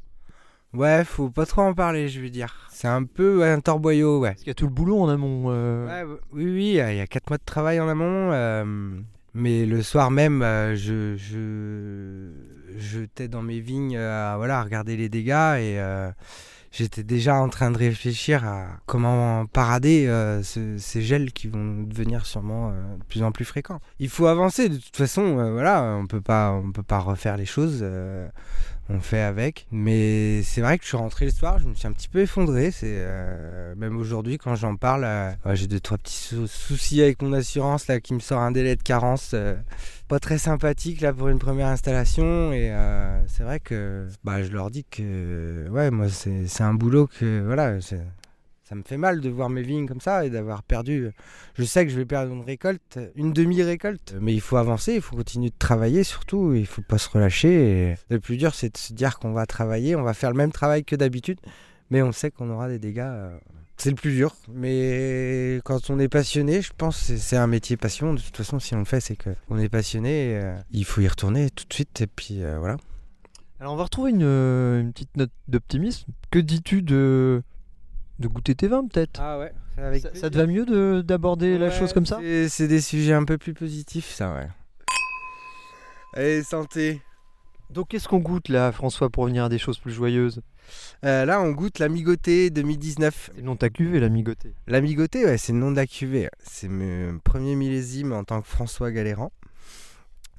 Ouais, 0.73 1.05
faut 1.05 1.29
pas 1.29 1.45
trop 1.45 1.61
en 1.63 1.75
parler, 1.75 2.09
je 2.09 2.21
veux 2.21 2.31
dire. 2.31 2.69
C'est 2.71 2.89
un 2.89 3.05
peu 3.05 3.45
un 3.45 3.61
torboyau, 3.61 4.21
ouais. 4.21 4.31
Parce 4.31 4.41
qu'il 4.41 4.49
y 4.49 4.51
a 4.53 4.55
tout 4.55 4.65
le 4.67 4.73
boulot 4.73 4.99
en 4.99 5.09
amont. 5.11 5.47
euh. 5.49 5.87
Ouais, 5.87 6.11
oui, 6.33 6.45
oui, 6.45 6.69
il 6.71 6.97
y 6.97 7.01
a 7.01 7.07
4 7.07 7.29
mois 7.29 7.37
de 7.39 7.45
travail 7.45 7.81
en 7.81 7.89
amont. 7.89 8.31
euh, 8.33 8.65
mais 9.35 9.67
le 9.67 9.83
soir 9.83 10.11
même, 10.11 10.41
je, 10.75 11.17
je, 11.17 12.31
j'étais 12.79 13.29
dans 13.29 13.43
mes 13.43 13.61
vignes 13.61 13.99
à, 13.99 14.37
voilà, 14.39 14.59
à 14.61 14.63
regarder 14.63 14.97
les 14.97 15.09
dégâts 15.09 15.59
et 15.59 15.79
j'étais 16.73 17.03
déjà 17.03 17.35
en 17.35 17.49
train 17.49 17.71
de 17.71 17.79
réfléchir 17.79 18.45
à 18.47 18.67
comment 18.87 19.47
parader 19.47 20.07
euh, 20.07 20.43
ce- 20.43 20.79
ces 20.79 21.03
gels 21.03 21.33
qui 21.33 21.49
vont 21.49 21.83
devenir 21.83 22.27
sûrement 22.27 22.71
euh, 22.71 22.97
de 22.97 23.05
plus 23.05 23.23
en 23.23 23.33
plus 23.33 23.45
fréquents. 23.45 23.81
Il 23.99 24.09
faut 24.09 24.27
avancer, 24.27 24.69
de 24.69 24.77
toute 24.77 24.97
façon, 24.97 25.39
euh, 25.39 25.53
voilà, 25.53 25.83
on 26.01 26.07
peut 26.07 26.21
pas, 26.21 26.53
on 26.53 26.73
peut 26.73 26.83
pas 26.83 26.99
refaire 26.99 27.37
les 27.37 27.47
choses. 27.47 27.85
On 28.93 29.01
fait 29.01 29.21
avec. 29.21 29.67
Mais 29.71 30.43
c'est 30.43 30.61
vrai 30.61 30.77
que 30.79 30.85
je 30.85 30.89
suis 30.89 30.97
rentré 30.97 31.25
le 31.27 31.31
soir, 31.31 31.59
je 31.59 31.67
me 31.69 31.75
suis 31.75 31.87
un 31.87 31.93
petit 31.93 32.09
peu 32.09 32.21
effondré. 32.21 32.71
C'est 32.71 32.97
euh, 32.99 33.75
même 33.77 33.97
aujourd'hui 33.97 34.37
quand 34.39 34.55
j'en 34.57 34.77
parle, 34.77 35.05
euh, 35.05 35.31
j'ai 35.55 35.67
deux 35.67 35.81
trois 35.81 35.97
petits 35.99 36.17
sou- 36.17 36.47
soucis 36.47 37.01
avec 37.03 37.23
mon 37.23 37.33
assurance 37.33 37.87
là 37.87 38.01
qui 38.01 38.15
me 38.15 38.21
sort 38.21 38.41
un 38.41 38.51
délai 38.51 38.77
de 38.77 38.83
carence. 38.83 39.31
euh, 39.35 39.55
pas 40.09 40.19
très 40.19 40.39
sympathique 40.39 41.03
là 41.03 41.13
pour 41.13 41.29
une 41.29 41.39
première 41.39 41.69
installation 41.69 42.53
et 42.53 42.75
c'est 43.29 43.45
vrai 43.45 43.61
que 43.61 44.09
bah, 44.25 44.43
je 44.43 44.51
leur 44.51 44.69
dis 44.69 44.85
que 44.91 45.69
ouais 45.71 45.93
moi 45.93 46.09
c'est 46.09 46.63
un 46.65 46.75
boulot 46.75 47.07
que 47.07 47.41
voilà 47.47 47.79
ça 48.71 48.77
me 48.77 48.83
fait 48.85 48.97
mal 48.97 49.21
de 49.21 49.29
voir 49.29 49.51
mes 49.51 49.63
vignes 49.63 49.87
comme 49.89 50.01
ça 50.01 50.25
et 50.25 50.31
d'avoir 50.31 50.63
perdu. 50.63 51.11
Je 51.55 51.65
sais 51.65 51.85
que 51.85 51.91
je 51.93 51.97
vais 51.97 52.05
perdre 52.07 52.33
une 52.33 52.43
récolte, 52.45 52.99
une 53.17 53.33
demi-récolte, 53.33 54.15
mais 54.21 54.33
il 54.33 54.41
faut 54.41 54.57
avancer, 54.57 54.95
il 54.95 55.03
faut 55.03 55.17
continuer 55.17 55.51
de 55.51 55.59
travailler 55.59 56.05
surtout, 56.05 56.55
il 56.55 56.67
faut 56.67 56.81
pas 56.83 56.97
se 56.97 57.09
relâcher. 57.09 57.97
Le 58.09 58.21
plus 58.21 58.37
dur, 58.37 58.55
c'est 58.55 58.73
de 58.73 58.79
se 58.79 58.93
dire 58.93 59.19
qu'on 59.19 59.33
va 59.33 59.45
travailler, 59.45 59.97
on 59.97 60.03
va 60.03 60.15
faire 60.15 60.31
le 60.31 60.37
même 60.37 60.53
travail 60.53 60.85
que 60.85 60.95
d'habitude, 60.97 61.41
mais 61.91 62.01
on 62.01 62.13
sait 62.13 62.31
qu'on 62.31 62.49
aura 62.49 62.69
des 62.69 62.79
dégâts. 62.79 63.01
euh, 63.01 63.37
C'est 63.77 63.91
le 63.91 63.97
plus 63.97 64.13
dur, 64.15 64.37
mais 64.53 65.61
quand 65.65 65.91
on 65.91 65.99
est 65.99 66.09
passionné, 66.09 66.61
je 66.63 66.71
pense 66.77 67.07
que 67.09 67.17
c'est- 67.17 67.37
un 67.37 67.47
métier 67.47 67.77
passion. 67.77 68.13
De 68.15 68.21
toute 68.21 68.37
façon, 68.37 68.61
si 68.61 68.75
on 68.75 68.79
le 68.79 68.85
fait, 68.85 69.01
c'est 69.01 69.17
qu'on 69.17 69.59
est 69.59 69.69
passionné. 69.71 70.39
euh, 70.39 70.55
il 70.71 70.85
faut 70.85 71.01
y 71.01 71.09
retourner 71.09 71.49
tout 71.51 71.65
de 71.67 71.73
suite, 71.75 72.01
et 72.03 72.07
puis 72.07 72.43
euh, 72.45 72.59
voilà. 72.59 72.77
Alors 73.59 73.73
on 73.73 73.77
va 73.77 73.85
retrouver 73.85 74.13
euh, 74.21 74.81
une 74.81 74.93
petite 74.93 75.17
note 75.17 75.33
d'optimisme. 75.49 76.07
Que 76.31 76.39
dis-tu 76.39 76.83
de, 76.83 77.43
de 78.21 78.29
goûter 78.29 78.55
tes 78.55 78.69
vins 78.69 78.87
peut-être 78.87 79.19
Ah 79.23 79.39
ouais, 79.39 79.53
avec 79.77 80.03
ça, 80.03 80.15
ça 80.15 80.31
te 80.31 80.37
va 80.37 80.47
mieux 80.47 80.65
de- 80.67 81.03
d'aborder 81.05 81.59
la 81.59 81.71
chose 81.71 81.93
comme 81.93 82.07
ça? 82.07 82.19
C'est 82.49 82.69
des 82.69 82.81
sujets 82.81 83.15
un 83.15 83.25
peu 83.25 83.39
plus 83.39 83.55
positifs, 83.55 84.11
ça, 84.11 84.33
ouais. 84.35 84.49
Allez, 86.15 86.43
santé. 86.43 87.01
Donc 87.71 87.89
qu'est-ce 87.89 88.09
qu'on 88.09 88.19
goûte 88.19 88.49
là 88.49 88.73
François 88.73 89.11
pour 89.11 89.23
revenir 89.25 89.45
à 89.45 89.49
des 89.49 89.59
choses 89.59 89.79
plus 89.79 89.93
joyeuses? 89.93 90.41
Euh, 91.05 91.25
là, 91.25 91.41
on 91.41 91.51
goûte 91.53 91.79
l'Amigoté 91.79 92.51
2019. 92.51 93.31
C'est 93.33 93.37
le 93.41 93.45
nom 93.47 93.55
de 93.55 93.59
ta 93.59 93.71
cuvée, 93.71 94.01
la 94.01 94.09
migotée. 94.09 94.55
L'Amigoté, 94.67 95.25
ouais, 95.25 95.39
c'est 95.39 95.53
le 95.53 95.59
nom 95.59 95.71
de 95.71 95.77
la 95.77 95.87
cuvée. 95.87 96.29
C'est 96.43 96.69
mon 96.69 97.19
premier 97.21 97.55
millésime 97.55 98.13
en 98.13 98.25
tant 98.25 98.43
que 98.43 98.49
François 98.49 98.91
Galéran. 98.91 99.33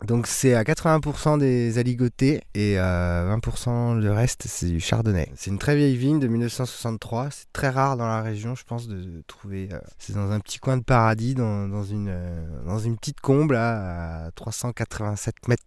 Donc 0.06 0.26
c'est 0.26 0.56
à 0.56 0.64
80% 0.64 1.38
des 1.38 1.78
aligotés 1.78 2.42
et 2.56 2.80
euh, 2.80 3.38
20% 3.38 4.00
le 4.00 4.12
reste 4.12 4.44
c'est 4.48 4.68
du 4.68 4.80
chardonnay. 4.80 5.30
C'est 5.36 5.52
une 5.52 5.60
très 5.60 5.76
vieille 5.76 5.96
vigne 5.96 6.20
de 6.20 6.28
1963. 6.28 7.30
C'est 7.32 7.54
très 7.54 7.70
rare 7.70 7.98
dans 7.98 8.08
la 8.08 8.22
région, 8.22 8.56
je 8.56 8.64
pense, 8.64 8.88
de 8.88 9.22
trouver. 9.28 9.70
euh, 9.72 9.80
c'est 10.00 10.14
dans 10.14 10.32
un 10.32 10.40
petit 10.40 10.58
coin 10.58 10.78
de 10.78 10.84
paradis, 10.84 11.36
dans, 11.36 11.84
une, 11.84 12.10
euh, 12.10 12.64
dans 12.66 12.80
une 12.80 12.98
petite 12.98 13.22
combe 13.22 13.52
là, 13.52 14.26
à 14.26 14.32
387 14.32 15.48
mètres 15.48 15.64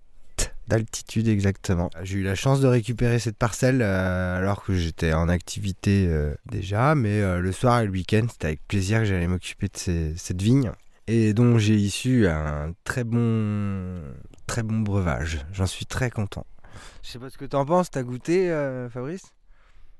d'altitude 0.66 1.28
exactement. 1.28 1.90
J'ai 2.02 2.18
eu 2.18 2.22
la 2.24 2.34
chance 2.34 2.60
de 2.60 2.66
récupérer 2.66 3.18
cette 3.20 3.36
parcelle 3.36 3.82
alors 3.82 4.64
que 4.64 4.74
j'étais 4.74 5.12
en 5.12 5.28
activité 5.28 6.10
déjà, 6.46 6.94
mais 6.94 7.38
le 7.38 7.52
soir 7.52 7.80
et 7.80 7.84
le 7.84 7.92
week-end, 7.92 8.26
c'était 8.30 8.46
avec 8.46 8.66
plaisir 8.66 9.00
que 9.00 9.04
j'allais 9.04 9.26
m'occuper 9.26 9.68
de 9.68 10.14
cette 10.16 10.40
vigne 10.40 10.72
et 11.06 11.34
dont 11.34 11.58
j'ai 11.58 11.74
issu 11.74 12.26
un 12.28 12.72
très 12.84 13.04
bon, 13.04 14.00
très 14.46 14.62
bon 14.62 14.80
breuvage. 14.80 15.44
J'en 15.52 15.66
suis 15.66 15.86
très 15.86 16.10
content. 16.10 16.46
Je 17.02 17.10
sais 17.10 17.18
pas 17.18 17.30
ce 17.30 17.38
que 17.38 17.44
t'en 17.44 17.64
penses, 17.64 17.90
t'as 17.90 18.02
goûté, 18.02 18.50
euh, 18.50 18.88
Fabrice? 18.88 19.32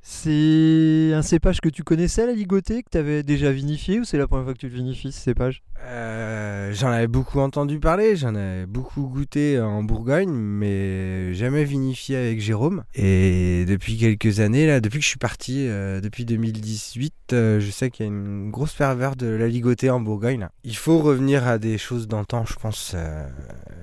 C'est 0.06 1.12
un 1.14 1.22
cépage 1.22 1.62
que 1.62 1.70
tu 1.70 1.82
connaissais, 1.82 2.26
la 2.26 2.34
ligotée, 2.34 2.82
que 2.82 2.90
tu 2.90 2.98
avais 2.98 3.22
déjà 3.22 3.50
vinifié 3.50 4.00
ou 4.00 4.04
c'est 4.04 4.18
la 4.18 4.26
première 4.26 4.44
fois 4.44 4.52
que 4.52 4.58
tu 4.58 4.68
le 4.68 4.74
vinifies 4.74 5.12
ce 5.12 5.18
cépage? 5.18 5.62
Euh, 5.82 6.74
J'en 6.74 6.88
avais 6.88 7.06
beaucoup 7.06 7.40
entendu 7.40 7.80
parler, 7.80 8.14
j'en 8.14 8.34
avais 8.34 8.66
beaucoup 8.66 9.06
goûté 9.06 9.58
en 9.58 9.82
Bourgogne, 9.82 10.30
mais 10.30 11.32
jamais 11.32 11.64
vinifié 11.64 12.16
avec 12.18 12.38
Jérôme. 12.38 12.84
Et 12.94 13.64
depuis 13.66 13.96
quelques 13.96 14.40
années, 14.40 14.66
là, 14.66 14.80
depuis 14.82 14.98
que 14.98 15.04
je 15.04 15.08
suis 15.08 15.18
parti, 15.18 15.66
euh, 15.68 16.02
depuis 16.02 16.26
2018, 16.26 17.14
euh, 17.32 17.60
je 17.60 17.70
sais 17.70 17.90
qu'il 17.90 18.04
y 18.04 18.08
a 18.08 18.12
une 18.12 18.50
grosse 18.50 18.72
ferveur 18.72 19.16
de 19.16 19.26
la 19.26 19.48
ligotée 19.48 19.88
en 19.88 20.00
Bourgogne. 20.00 20.48
Il 20.64 20.76
faut 20.76 20.98
revenir 20.98 21.48
à 21.48 21.56
des 21.56 21.78
choses 21.78 22.08
d'antan, 22.08 22.44
je 22.44 22.56
pense. 22.56 22.94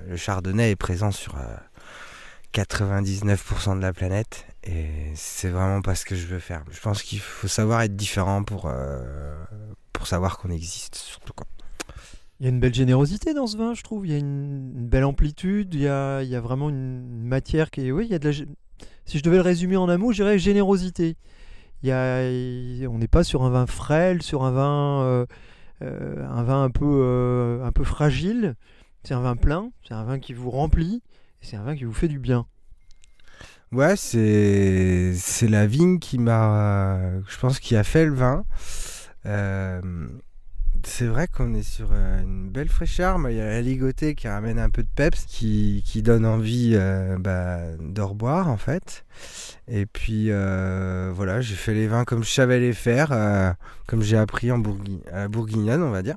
le 0.08 0.16
chardonnay 0.16 0.70
est 0.70 0.76
présent 0.76 1.10
sur 1.10 1.36
euh, 1.36 1.56
99% 2.54 3.76
de 3.76 3.82
la 3.82 3.92
planète. 3.92 4.46
Et 4.64 4.86
c'est 5.14 5.48
vraiment 5.48 5.82
pas 5.82 5.94
ce 5.94 6.04
que 6.04 6.14
je 6.14 6.26
veux 6.26 6.38
faire. 6.38 6.64
Je 6.70 6.80
pense 6.80 7.02
qu'il 7.02 7.18
faut 7.18 7.48
savoir 7.48 7.82
être 7.82 7.96
différent 7.96 8.44
pour, 8.44 8.66
euh, 8.66 9.34
pour 9.92 10.06
savoir 10.06 10.38
qu'on 10.38 10.50
existe, 10.50 10.94
surtout 10.94 11.32
quoi. 11.32 11.46
Il 12.38 12.44
y 12.44 12.46
a 12.46 12.50
une 12.50 12.60
belle 12.60 12.74
générosité 12.74 13.34
dans 13.34 13.46
ce 13.46 13.56
vin, 13.56 13.74
je 13.74 13.82
trouve. 13.82 14.06
Il 14.06 14.12
y 14.12 14.14
a 14.14 14.18
une, 14.18 14.88
belle 14.88 15.04
amplitude. 15.04 15.74
Il 15.74 15.80
y 15.80 15.88
a, 15.88 16.22
il 16.22 16.28
y 16.28 16.34
a 16.34 16.40
vraiment 16.40 16.70
une 16.70 17.24
matière 17.24 17.70
qui 17.70 17.86
est. 17.86 17.92
Oui, 17.92 18.06
il 18.06 18.12
y 18.12 18.14
a 18.14 18.18
de 18.18 18.28
la. 18.28 18.34
Si 19.04 19.18
je 19.18 19.22
devais 19.22 19.36
le 19.36 19.42
résumer 19.42 19.76
en 19.76 19.88
un 19.88 19.96
mot, 19.96 20.12
je 20.12 20.22
dirais 20.22 20.38
générosité. 20.38 21.16
Il 21.82 21.88
y 21.88 21.92
a, 21.92 22.88
on 22.88 22.98
n'est 22.98 23.08
pas 23.08 23.24
sur 23.24 23.42
un 23.42 23.50
vin 23.50 23.66
frêle, 23.66 24.22
sur 24.22 24.44
un 24.44 24.52
vin, 24.52 25.02
euh, 25.02 25.26
euh, 25.82 26.26
un 26.28 26.42
vin 26.42 26.64
un 26.64 26.70
peu, 26.70 27.60
un 27.64 27.72
peu 27.72 27.84
fragile. 27.84 28.54
C'est 29.04 29.14
un 29.14 29.20
vin 29.20 29.36
plein. 29.36 29.70
C'est 29.86 29.94
un 29.94 30.04
vin 30.04 30.18
qui 30.18 30.32
vous 30.32 30.50
remplit. 30.50 31.02
C'est 31.40 31.56
un 31.56 31.62
vin 31.62 31.76
qui 31.76 31.84
vous 31.84 31.92
fait 31.92 32.08
du 32.08 32.18
bien. 32.18 32.46
Ouais, 33.72 33.96
c'est 33.96 35.14
c'est 35.16 35.48
la 35.48 35.66
vigne 35.66 35.98
qui 35.98 36.18
m'a, 36.18 37.20
je 37.26 37.38
pense, 37.38 37.58
qui 37.58 37.74
a 37.74 37.84
fait 37.84 38.04
le 38.04 38.14
vin. 38.14 38.44
Euh, 39.24 39.80
c'est 40.84 41.06
vrai 41.06 41.28
qu'on 41.28 41.54
est 41.54 41.62
sur 41.62 41.90
euh, 41.92 42.22
une 42.22 42.50
belle 42.50 42.68
fraîcheur, 42.68 43.18
mais 43.18 43.34
il 43.34 43.38
y 43.38 43.40
a 43.40 43.46
la 43.46 43.60
ligotée 43.60 44.14
qui 44.14 44.28
ramène 44.28 44.58
un 44.58 44.70
peu 44.70 44.82
de 44.82 44.88
peps, 44.94 45.24
qui, 45.26 45.82
qui 45.86 46.02
donne 46.02 46.26
envie 46.26 46.72
euh, 46.74 47.16
bah, 47.18 47.60
de 47.78 48.00
reboire 48.00 48.48
en 48.48 48.56
fait. 48.56 49.04
Et 49.68 49.86
puis 49.86 50.26
euh, 50.28 51.12
voilà, 51.14 51.40
j'ai 51.40 51.54
fait 51.54 51.74
les 51.74 51.86
vins 51.86 52.04
comme 52.04 52.24
je 52.24 52.30
savais 52.30 52.60
les 52.60 52.72
faire, 52.72 53.56
comme 53.86 54.02
j'ai 54.02 54.16
appris 54.16 54.50
en 54.50 54.58
Bourguigne, 54.58 55.00
à 55.10 55.20
la 55.20 55.28
bourguignonne, 55.28 55.82
on 55.82 55.90
va 55.90 56.02
dire. 56.02 56.16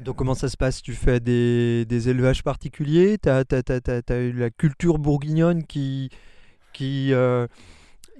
Donc 0.00 0.16
comment 0.16 0.34
ça 0.34 0.48
se 0.48 0.56
passe? 0.56 0.82
Tu 0.82 0.92
fais 0.92 1.20
des, 1.20 1.84
des 1.86 2.08
élevages 2.08 2.42
particuliers? 2.42 3.18
Tu 3.22 3.28
as, 3.28 3.44
eu 4.20 4.32
la 4.32 4.50
culture 4.50 4.98
bourguignonne 4.98 5.64
qui, 5.64 6.10
qui, 6.74 7.14
euh, 7.14 7.46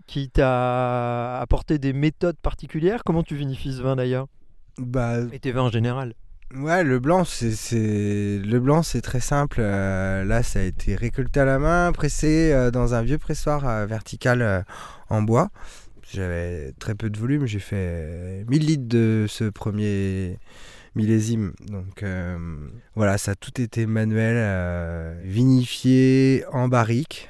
qui 0.07 0.31
t'a 0.31 1.39
apporté 1.41 1.79
des 1.79 1.93
méthodes 1.93 2.39
particulières? 2.39 3.05
Comment 3.05 3.23
tu 3.23 3.37
vinifies 3.37 3.75
ce 3.75 3.83
vin 3.83 3.97
d'ailleurs? 3.97 4.29
Bah, 4.79 5.19
Et 5.33 5.39
tes 5.39 5.53
vins 5.53 5.63
en 5.63 5.71
général? 5.71 6.15
Ouais, 6.55 6.85
le 6.85 7.01
blanc, 7.01 7.25
c'est 7.25 8.39
le 8.39 8.59
blanc, 8.61 8.83
c'est 8.85 9.01
très 9.01 9.19
simple. 9.21 9.57
Euh, 9.61 10.25
là, 10.25 10.43
ça 10.45 10.61
a 10.61 10.63
été 10.63 10.95
récolté 10.95 11.41
à 11.41 11.45
la 11.45 11.59
main, 11.59 11.91
pressé 11.93 12.53
euh, 12.53 12.71
dans 12.71 12.95
un 12.95 13.03
vieux 13.03 13.19
pressoir 13.19 13.67
euh, 13.67 13.87
vertical 13.87 14.65
en 15.09 15.23
bois. 15.23 15.51
J'avais 16.13 16.73
très 16.79 16.95
peu 16.95 17.11
de 17.11 17.19
volume, 17.19 17.47
j'ai 17.47 17.59
fait 17.59 18.45
1000 18.49 18.67
litres 18.67 18.87
de 18.87 19.27
ce 19.29 19.45
premier 19.45 20.39
millésime. 20.95 21.55
Donc 21.67 22.05
voilà, 22.95 23.19
ça 23.19 23.33
a 23.33 23.35
tout 23.35 23.61
été 23.61 23.87
manuel, 23.87 25.19
vinifié 25.25 26.45
en 26.53 26.69
barrique. 26.69 27.29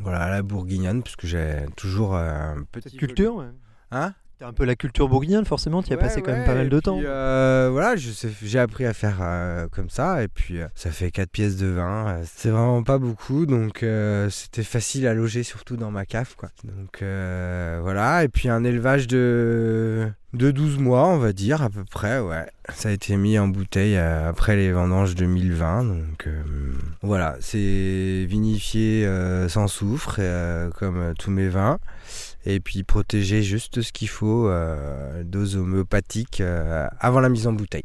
Voilà, 0.00 0.22
à 0.22 0.30
la 0.30 0.42
bourguignonne, 0.42 1.02
puisque 1.02 1.26
j'ai 1.26 1.66
toujours 1.76 2.14
euh, 2.14 2.54
un 2.54 2.62
petit 2.70 2.90
Cette 2.90 2.98
culture. 2.98 3.44
Hein? 3.90 4.14
T'as 4.38 4.48
un 4.48 4.52
peu 4.52 4.66
la 4.66 4.76
culture 4.76 5.08
bourguignonne, 5.08 5.46
forcément, 5.46 5.82
tu 5.82 5.88
y 5.88 5.92
as 5.94 5.96
Ouais, 5.96 6.02
passé 6.02 6.20
quand 6.20 6.30
même 6.32 6.44
pas 6.44 6.54
mal 6.54 6.68
de 6.68 6.76
puis, 6.76 6.82
temps. 6.82 7.00
euh, 7.02 7.70
voilà, 7.72 7.94
j'ai 7.96 8.58
appris 8.58 8.84
à 8.84 8.92
faire 8.92 9.16
euh, 9.22 9.66
comme 9.72 9.88
ça, 9.88 10.22
et 10.22 10.28
puis 10.28 10.60
euh, 10.60 10.66
ça 10.74 10.90
fait 10.90 11.10
4 11.10 11.30
pièces 11.30 11.56
de 11.56 11.68
vin. 11.68 12.20
c'est 12.26 12.50
vraiment 12.50 12.82
pas 12.82 12.98
beaucoup, 12.98 13.46
donc 13.46 13.82
c'était 14.28 14.62
facile 14.62 15.06
à 15.06 15.14
loger, 15.14 15.42
surtout 15.42 15.78
dans 15.78 15.90
ma 15.90 16.04
cave, 16.04 16.34
quoi. 16.36 16.50
Donc 16.64 16.98
voilà, 17.00 18.24
et 18.24 18.28
puis 18.28 18.50
un 18.50 18.62
élevage 18.62 19.06
de, 19.06 20.06
de 20.34 20.50
12 20.50 20.76
mois, 20.80 21.08
on 21.08 21.16
va 21.16 21.32
dire, 21.32 21.62
à 21.62 21.70
peu 21.70 21.84
près, 21.84 22.20
ouais. 22.20 22.44
Ça 22.74 22.90
a 22.90 22.92
été 22.92 23.16
mis 23.16 23.38
en 23.38 23.48
bouteille 23.48 23.96
après 23.96 24.54
les 24.56 24.70
vendanges 24.70 25.14
2020, 25.14 25.84
donc 25.84 26.28
voilà, 27.00 27.36
c'est 27.40 28.26
vinifié 28.28 29.08
sans 29.48 29.66
soufre, 29.66 30.20
comme 30.74 31.14
tous 31.18 31.30
mes 31.30 31.48
vins. 31.48 31.78
Et 32.48 32.60
puis 32.60 32.84
protéger 32.84 33.42
juste 33.42 33.82
ce 33.82 33.92
qu'il 33.92 34.08
faut, 34.08 34.48
euh, 34.48 35.24
dose 35.24 35.56
homéopathique, 35.56 36.40
euh, 36.40 36.86
avant 37.00 37.18
la 37.18 37.28
mise 37.28 37.48
en 37.48 37.52
bouteille. 37.52 37.84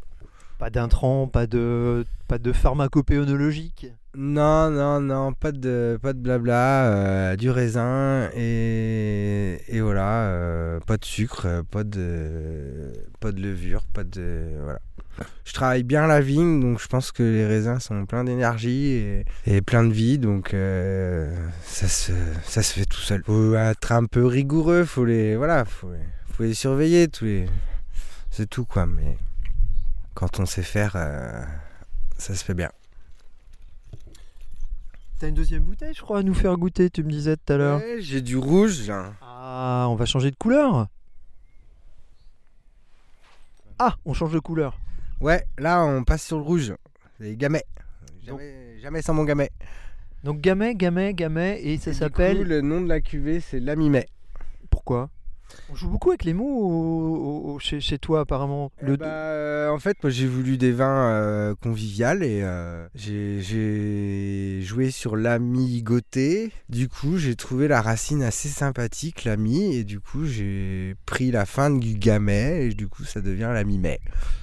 Pas 0.60 0.70
d'intrants, 0.70 1.28
pas 1.28 1.48
de, 1.48 2.06
pas 2.28 2.38
de 2.38 2.52
pharmacopéonologique? 2.52 3.88
Non, 4.16 4.70
non, 4.70 5.02
non, 5.02 5.34
pas 5.34 5.52
de, 5.52 5.98
pas 6.00 6.14
de 6.14 6.20
blabla, 6.20 6.86
euh, 6.86 7.36
du 7.36 7.50
raisin 7.50 8.30
et, 8.36 9.62
et 9.68 9.82
voilà, 9.82 10.26
euh, 10.26 10.80
pas 10.82 10.98
de 10.98 11.06
sucre, 11.06 11.64
pas 11.72 11.84
de, 11.84 12.94
pas 13.20 13.32
de 13.32 13.42
levure, 13.42 13.82
pas 13.94 14.04
de, 14.04 14.44
voilà. 14.62 14.80
Je 15.44 15.54
travaille 15.54 15.84
bien 15.84 16.08
la 16.08 16.22
vigne, 16.22 16.60
donc 16.62 16.80
je 16.82 16.88
pense 16.88 17.12
que 17.12 17.22
les 17.24 17.46
raisins 17.46 17.80
sont 17.80 18.06
pleins 18.06 18.24
d'énergie 18.24 18.86
et, 18.94 19.26
et 19.46 19.62
plein 19.62 19.84
de 19.84 19.92
vie, 19.92 20.18
donc 20.18 20.54
euh, 20.54 21.36
ça, 21.64 21.88
se, 21.88 22.12
ça 22.44 22.64
se 22.64 22.74
fait 22.80 22.86
tout 22.86 23.00
seul. 23.02 23.22
Faut 23.26 23.54
être 23.56 23.92
un 23.92 24.06
peu 24.06 24.26
rigoureux, 24.26 24.86
faut 24.86 25.04
les, 25.06 25.36
voilà, 25.36 25.66
faut, 25.66 25.92
les- 25.92 26.00
faut 26.34 26.44
les 26.44 26.54
surveiller 26.54 27.08
tous 27.10 27.26
les, 27.26 27.50
c'est 28.30 28.50
tout 28.50 28.66
quoi. 28.66 28.86
Mais 28.86 29.18
quand 30.14 30.40
on 30.40 30.46
sait 30.46 30.64
faire, 30.64 30.94
euh, 30.96 31.44
ça 32.18 32.34
se 32.34 32.44
fait 32.46 32.54
bien. 32.54 32.70
T'as 35.20 35.28
une 35.28 35.36
deuxième 35.36 35.64
bouteille, 35.64 35.94
je 35.94 36.02
crois, 36.02 36.20
à 36.20 36.24
nous 36.24 36.34
faire 36.34 36.56
goûter, 36.58 36.90
tu 36.90 37.04
me 37.04 37.12
disais 37.12 37.36
tout 37.38 37.54
à 37.54 37.58
l'heure. 37.58 37.80
Ouais, 37.80 37.98
j'ai 38.00 38.22
du 38.22 38.38
rouge. 38.38 38.88
là. 38.88 39.14
Ah, 39.22 39.86
on 39.90 39.96
va 39.96 40.06
changer 40.06 40.32
de 40.32 40.36
couleur. 40.36 40.88
Ah, 43.78 43.96
on 44.06 44.14
change 44.14 44.32
de 44.34 44.40
couleur. 44.40 44.78
Ouais, 45.22 45.46
là 45.60 45.86
on 45.86 46.04
passe 46.04 46.26
sur 46.26 46.38
le 46.38 46.44
rouge. 46.44 46.74
Les 47.20 47.38
gamets. 47.38 47.64
Jamais, 48.26 48.80
jamais 48.80 49.04
sans 49.04 49.14
mon 49.14 49.24
gamet. 49.24 49.52
Donc 50.24 50.42
gamet, 50.42 50.74
gamet, 50.74 51.14
gamet, 51.14 51.62
et 51.62 51.78
ça 51.78 51.94
s'appelle... 51.94 52.40
coup, 52.40 52.44
le 52.44 52.62
nom 52.62 52.82
de 52.82 52.88
la 52.88 53.02
cuvée, 53.02 53.40
c'est 53.40 53.60
l'amimet. 53.60 54.08
Pourquoi? 54.72 55.12
On 55.72 55.76
joue 55.76 55.90
beaucoup 55.90 56.10
avec 56.10 56.24
les 56.26 56.34
mots 56.34 56.46
au- 56.46 57.16
au- 57.16 57.54
au- 57.54 57.60
chez, 57.60 57.80
chez 57.80 57.98
toi, 57.98 58.22
apparemment. 58.22 58.72
Le... 58.82 58.98
euh, 59.02 59.70
en 59.70 59.80
fait, 59.80 59.98
moi 60.04 60.10
j'ai 60.10 60.28
voulu 60.28 60.58
des 60.58 60.72
vins 60.72 61.10
euh, 61.12 61.56
conviviales 61.62 62.24
et 62.24 62.42
euh, 62.44 62.88
j'ai- 62.96 64.62
joué 64.62 64.92
sur 64.92 65.16
l'amigoté. 65.16 66.52
Du 66.70 66.88
coup, 66.88 67.18
j'ai 67.18 67.36
trouvé 67.36 67.68
la 67.68 67.82
racine 67.82 68.24
assez 68.24 68.50
sympathique, 68.50 69.24
l'ami, 69.26 69.76
et 69.76 69.84
du 69.84 70.00
coup, 70.00 70.26
j'ai 70.26 70.96
pris 71.06 71.32
la 71.32 71.46
fin 71.46 71.70
du 71.70 71.94
gamet 71.96 72.68
et 72.68 72.70
du 72.74 72.88
coup, 72.88 73.04
ça 73.04 73.22
devient 73.22 73.50
l'amimet. 73.54 74.00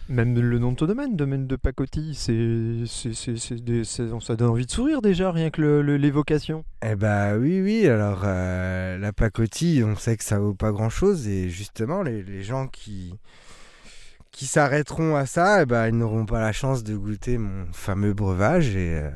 Même 0.08 0.38
le 0.40 0.58
nom 0.58 0.72
de 0.72 0.76
ton 0.76 0.86
domaine, 0.86 1.16
domaine 1.16 1.46
de 1.46 1.56
pacotille, 1.56 2.14
c'est, 2.14 2.86
ça 2.86 4.36
donne 4.36 4.48
envie 4.48 4.64
de 4.66 4.70
sourire 4.70 5.02
déjà, 5.02 5.30
rien 5.30 5.50
que 5.50 5.60
l'évocation. 5.80 6.64
Eh 6.82 6.94
bah 6.94 7.36
oui, 7.36 7.60
oui, 7.60 7.86
alors 7.86 8.22
euh, 8.24 8.96
la 8.98 9.12
pacotille, 9.12 9.84
on 9.84 9.96
sait 9.96 10.16
que 10.16 10.24
ça 10.24 10.38
vaut 10.38 10.54
pas 10.54 10.72
grand 10.72 10.88
et 11.06 11.48
justement, 11.48 12.02
les, 12.02 12.42
gens 12.42 12.66
qui, 12.66 13.14
qui 14.30 14.46
s'arrêteront 14.46 15.16
à 15.16 15.26
ça, 15.26 15.62
eh 15.62 15.66
ben, 15.66 15.88
ils 15.88 15.96
n'auront 15.96 16.26
pas 16.26 16.40
la 16.40 16.52
chance 16.52 16.82
de 16.82 16.96
goûter 16.96 17.38
mon 17.38 17.66
fameux 17.72 18.14
breuvage 18.14 18.76
et, 18.76 18.94
euh, 18.94 19.10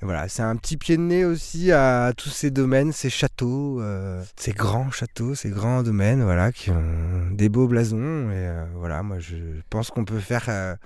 voilà, 0.00 0.28
c'est 0.28 0.42
un 0.42 0.54
petit 0.56 0.76
pied 0.76 0.96
de 0.96 1.02
nez 1.02 1.24
aussi 1.24 1.72
à, 1.72 2.12
tous 2.16 2.28
ces 2.28 2.50
domaines, 2.50 2.92
ces 2.92 3.10
châteaux, 3.10 3.80
euh, 3.80 4.22
ces 4.36 4.52
grands 4.52 4.90
châteaux, 4.90 5.34
ces 5.34 5.50
grands 5.50 5.82
domaines, 5.82 6.22
voilà, 6.22 6.52
qui 6.52 6.70
ont 6.70 7.30
des 7.32 7.48
beaux 7.48 7.66
blasons 7.66 8.30
et 8.30 8.46
euh, 8.46 8.66
voilà, 8.76 9.02
moi 9.02 9.18
je 9.18 9.36
pense 9.70 9.90
qu'on 9.90 10.04
peut 10.04 10.20
faire 10.20 10.76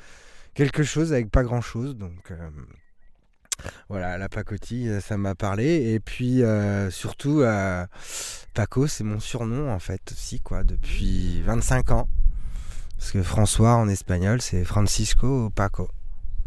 quelque 0.55 0.83
chose 0.83 1.13
avec 1.13 1.31
pas 1.31 1.43
grand 1.43 1.61
chose, 1.61 1.97
donc. 1.97 2.33
Voilà, 3.89 4.19
la 4.19 4.29
pacotille, 4.29 4.89
euh, 4.89 5.01
ça 5.01 5.17
m'a 5.17 5.35
parlé. 5.35 5.93
Et 5.93 6.01
puis 6.01 6.43
euh, 6.43 6.91
surtout, 6.91 7.41
euh, 7.41 7.87
Paco, 8.55 8.87
c'est 8.87 9.05
mon 9.05 9.21
surnom 9.21 9.71
en 9.71 9.79
fait 9.79 10.01
aussi, 10.13 10.41
quoi, 10.41 10.65
depuis 10.65 11.41
25 11.43 11.91
ans. 11.93 12.09
Parce 12.99 13.13
que 13.13 13.23
François 13.23 13.75
en 13.77 13.89
espagnol, 13.89 14.41
c'est 14.41 14.65
Francisco 14.65 15.51
Paco. 15.51 15.89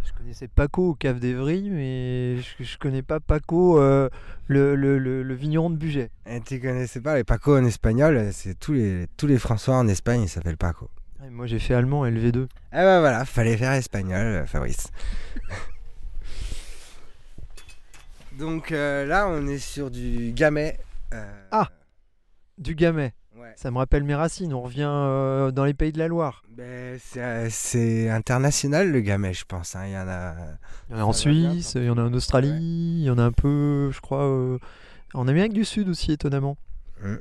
Je 0.06 0.14
connaissais 0.14 0.48
Paco 0.48 0.92
au 0.92 0.94
Cave 0.94 1.20
d'Evry, 1.20 1.70
mais 1.70 2.38
je, 2.38 2.64
je 2.64 2.78
connais 2.78 3.02
pas 3.02 3.20
Paco, 3.20 3.80
euh, 3.80 4.10
le, 4.48 4.76
le, 4.76 4.98
le, 5.00 5.24
le 5.24 5.34
vigneron 5.34 5.70
de 5.70 5.76
Buget. 5.76 6.12
Et 6.28 6.40
tu 6.42 6.62
connaissais 6.62 7.02
pas 7.02 7.16
les 7.16 7.24
Paco 7.24 7.58
en 7.58 7.66
espagnol, 7.66 8.30
c'est 8.32 8.58
tous 8.58 8.74
les, 8.74 9.08
tous 9.18 9.28
les 9.28 9.38
François 9.40 9.76
en 9.76 9.88
Espagne, 9.88 10.22
ils 10.22 10.30
s'appellent 10.30 10.58
Paco. 10.58 10.90
Ouais, 11.22 11.30
Moi 11.30 11.48
j'ai 11.48 11.60
fait 11.60 11.74
allemand 11.74 12.06
LV2. 12.06 12.48
Ah 12.72 12.84
bah 12.84 13.00
voilà, 13.00 13.26
fallait 13.26 13.58
faire 13.58 13.72
espagnol, 13.74 14.46
Fabrice. 14.48 14.88
Donc 18.38 18.72
euh, 18.72 19.06
là, 19.06 19.28
on 19.30 19.48
est 19.48 19.58
sur 19.60 19.90
du 19.92 20.32
gamet. 20.34 20.78
euh, 21.14 21.26
Ah. 21.52 21.70
Du 22.58 22.74
Gamay. 22.76 23.14
ouais. 23.38 23.52
Ça 23.58 23.70
me 23.70 23.78
rappelle 23.78 24.04
mes 24.04 24.16
racines, 24.16 24.54
on 24.54 24.62
revient 24.62 24.88
euh, 24.90 25.52
dans 25.52 25.66
les 25.66 25.74
pays 25.74 25.92
de 25.92 26.00
la 26.00 26.08
Loire. 26.08 26.42
Ben, 26.50 26.98
c'est, 27.50 28.10
international 28.10 28.92
le 28.92 29.02
gamet, 29.02 29.34
je 29.34 29.44
pense. 29.46 29.76
hein. 29.76 29.86
Il 29.88 29.92
y 29.92 29.98
en 29.98 30.08
a. 30.08 30.36
Il 30.90 30.98
y 30.98 31.02
en 31.02 31.10
a 31.10 31.14
Suisse, 31.14 31.74
il 31.76 31.84
y 31.84 31.90
en 31.90 31.98
a 31.98 32.04
en 32.04 32.14
Australie, 32.14 32.50
il 33.00 33.04
y 33.04 33.10
en 33.10 33.18
a 33.18 33.24
un 33.24 33.32
peu, 33.34 33.92
je 33.92 34.00
crois, 34.00 34.58
en 35.14 35.28
Amérique 35.28 35.54
du 35.54 35.66
Sud 35.66 35.90
aussi, 35.90 36.14
étonnamment. 36.14 36.58
Mm. 37.04 37.16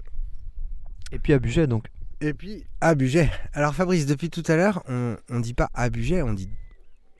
Et 1.12 1.18
puis 1.18 1.32
à 1.32 1.38
Buget, 1.40 1.66
donc. 1.66 1.86
Et 2.20 2.32
puis 2.32 2.64
à 2.80 2.94
budget. 2.94 3.30
Alors 3.52 3.74
Fabrice, 3.74 4.06
depuis 4.06 4.30
tout 4.30 4.42
à 4.46 4.56
l'heure, 4.56 4.82
on, 4.88 5.16
on 5.30 5.40
dit 5.40 5.52
pas 5.52 5.68
à 5.74 5.90
budget, 5.90 6.22
on 6.22 6.32
dit 6.32 6.48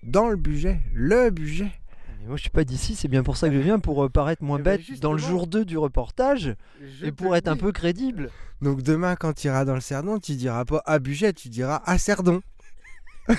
dans 0.03 0.29
le 0.29 0.37
budget, 0.37 0.81
le 0.95 1.31
budget. 1.31 1.71
Mais 2.25 2.29
moi 2.29 2.39
je 2.39 2.43
suis 2.43 2.51
pas 2.51 2.65
d'ici, 2.65 2.95
c'est 2.95 3.09
bien 3.09 3.23
pour 3.23 3.37
ça 3.37 3.51
que 3.51 3.55
je 3.55 3.61
viens, 3.61 3.79
pour 3.79 4.03
euh, 4.03 4.09
paraître 4.09 4.43
moins 4.43 4.59
Eh 4.59 4.63
ben, 4.63 4.79
bête 4.79 4.99
dans 5.01 5.13
le 5.13 5.19
jour 5.19 5.47
2 5.47 5.67
du 5.67 5.77
reportage, 5.77 6.57
et 7.03 7.13
pour 7.13 7.37
être 7.37 7.49
un 7.49 7.57
peu 7.59 7.71
crédible. 7.71 8.31
Donc 8.63 8.81
demain, 8.81 9.15
quand 9.15 9.35
tu 9.35 9.49
iras 9.49 9.67
dans 9.67 9.75
le 9.75 9.83
Cerdon, 9.83 10.19
tu 10.19 10.35
diras 10.35 10.65
pas 10.65 10.83
à 10.87 10.99
budget, 10.99 11.35
tu 11.35 11.51
diras 11.51 11.83
à 11.85 11.99
Cerdon. 11.99 12.41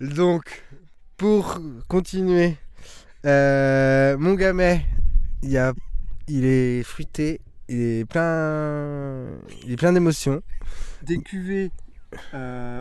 Donc, 0.00 0.64
pour 1.16 1.60
continuer, 1.86 2.56
euh, 3.24 4.18
mon 4.18 4.34
gamet, 4.34 4.84
il, 5.44 5.50
y 5.50 5.58
a, 5.58 5.74
il 6.26 6.44
est 6.44 6.82
fruité, 6.82 7.40
il 7.68 7.80
est 7.80 8.04
plein, 8.04 9.28
il 9.64 9.72
est 9.74 9.76
plein 9.76 9.92
d'émotions. 9.92 10.42
Des 11.02 11.18
cuvées, 11.18 11.70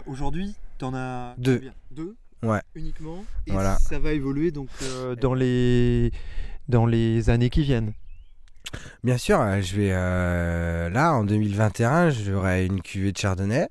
aujourd'hui, 0.08 0.56
t'en 0.80 0.96
as 0.96 1.36
Deux. 1.38 1.58
combien? 1.58 1.74
Deux? 1.92 2.16
Ouais. 2.43 2.62
Uniquement. 2.76 3.26
Et 3.47 3.52
Voilà. 3.52 3.78
ça 3.80 4.00
va 4.00 4.12
évoluer 4.13 4.52
donc 4.52 4.69
euh, 4.84 5.15
dans, 5.15 5.34
les, 5.34 6.12
dans 6.69 6.86
les 6.86 7.30
années 7.30 7.50
qui 7.50 7.63
viennent. 7.63 7.93
Bien 9.04 9.17
sûr, 9.17 9.39
euh, 9.39 9.62
je 9.62 9.76
vais 9.76 9.89
euh, 9.93 10.89
là 10.89 11.13
en 11.13 11.23
2021, 11.23 12.10
j'aurai 12.10 12.65
une 12.65 12.82
cuvée 12.82 13.12
de 13.13 13.17
Chardonnay, 13.17 13.69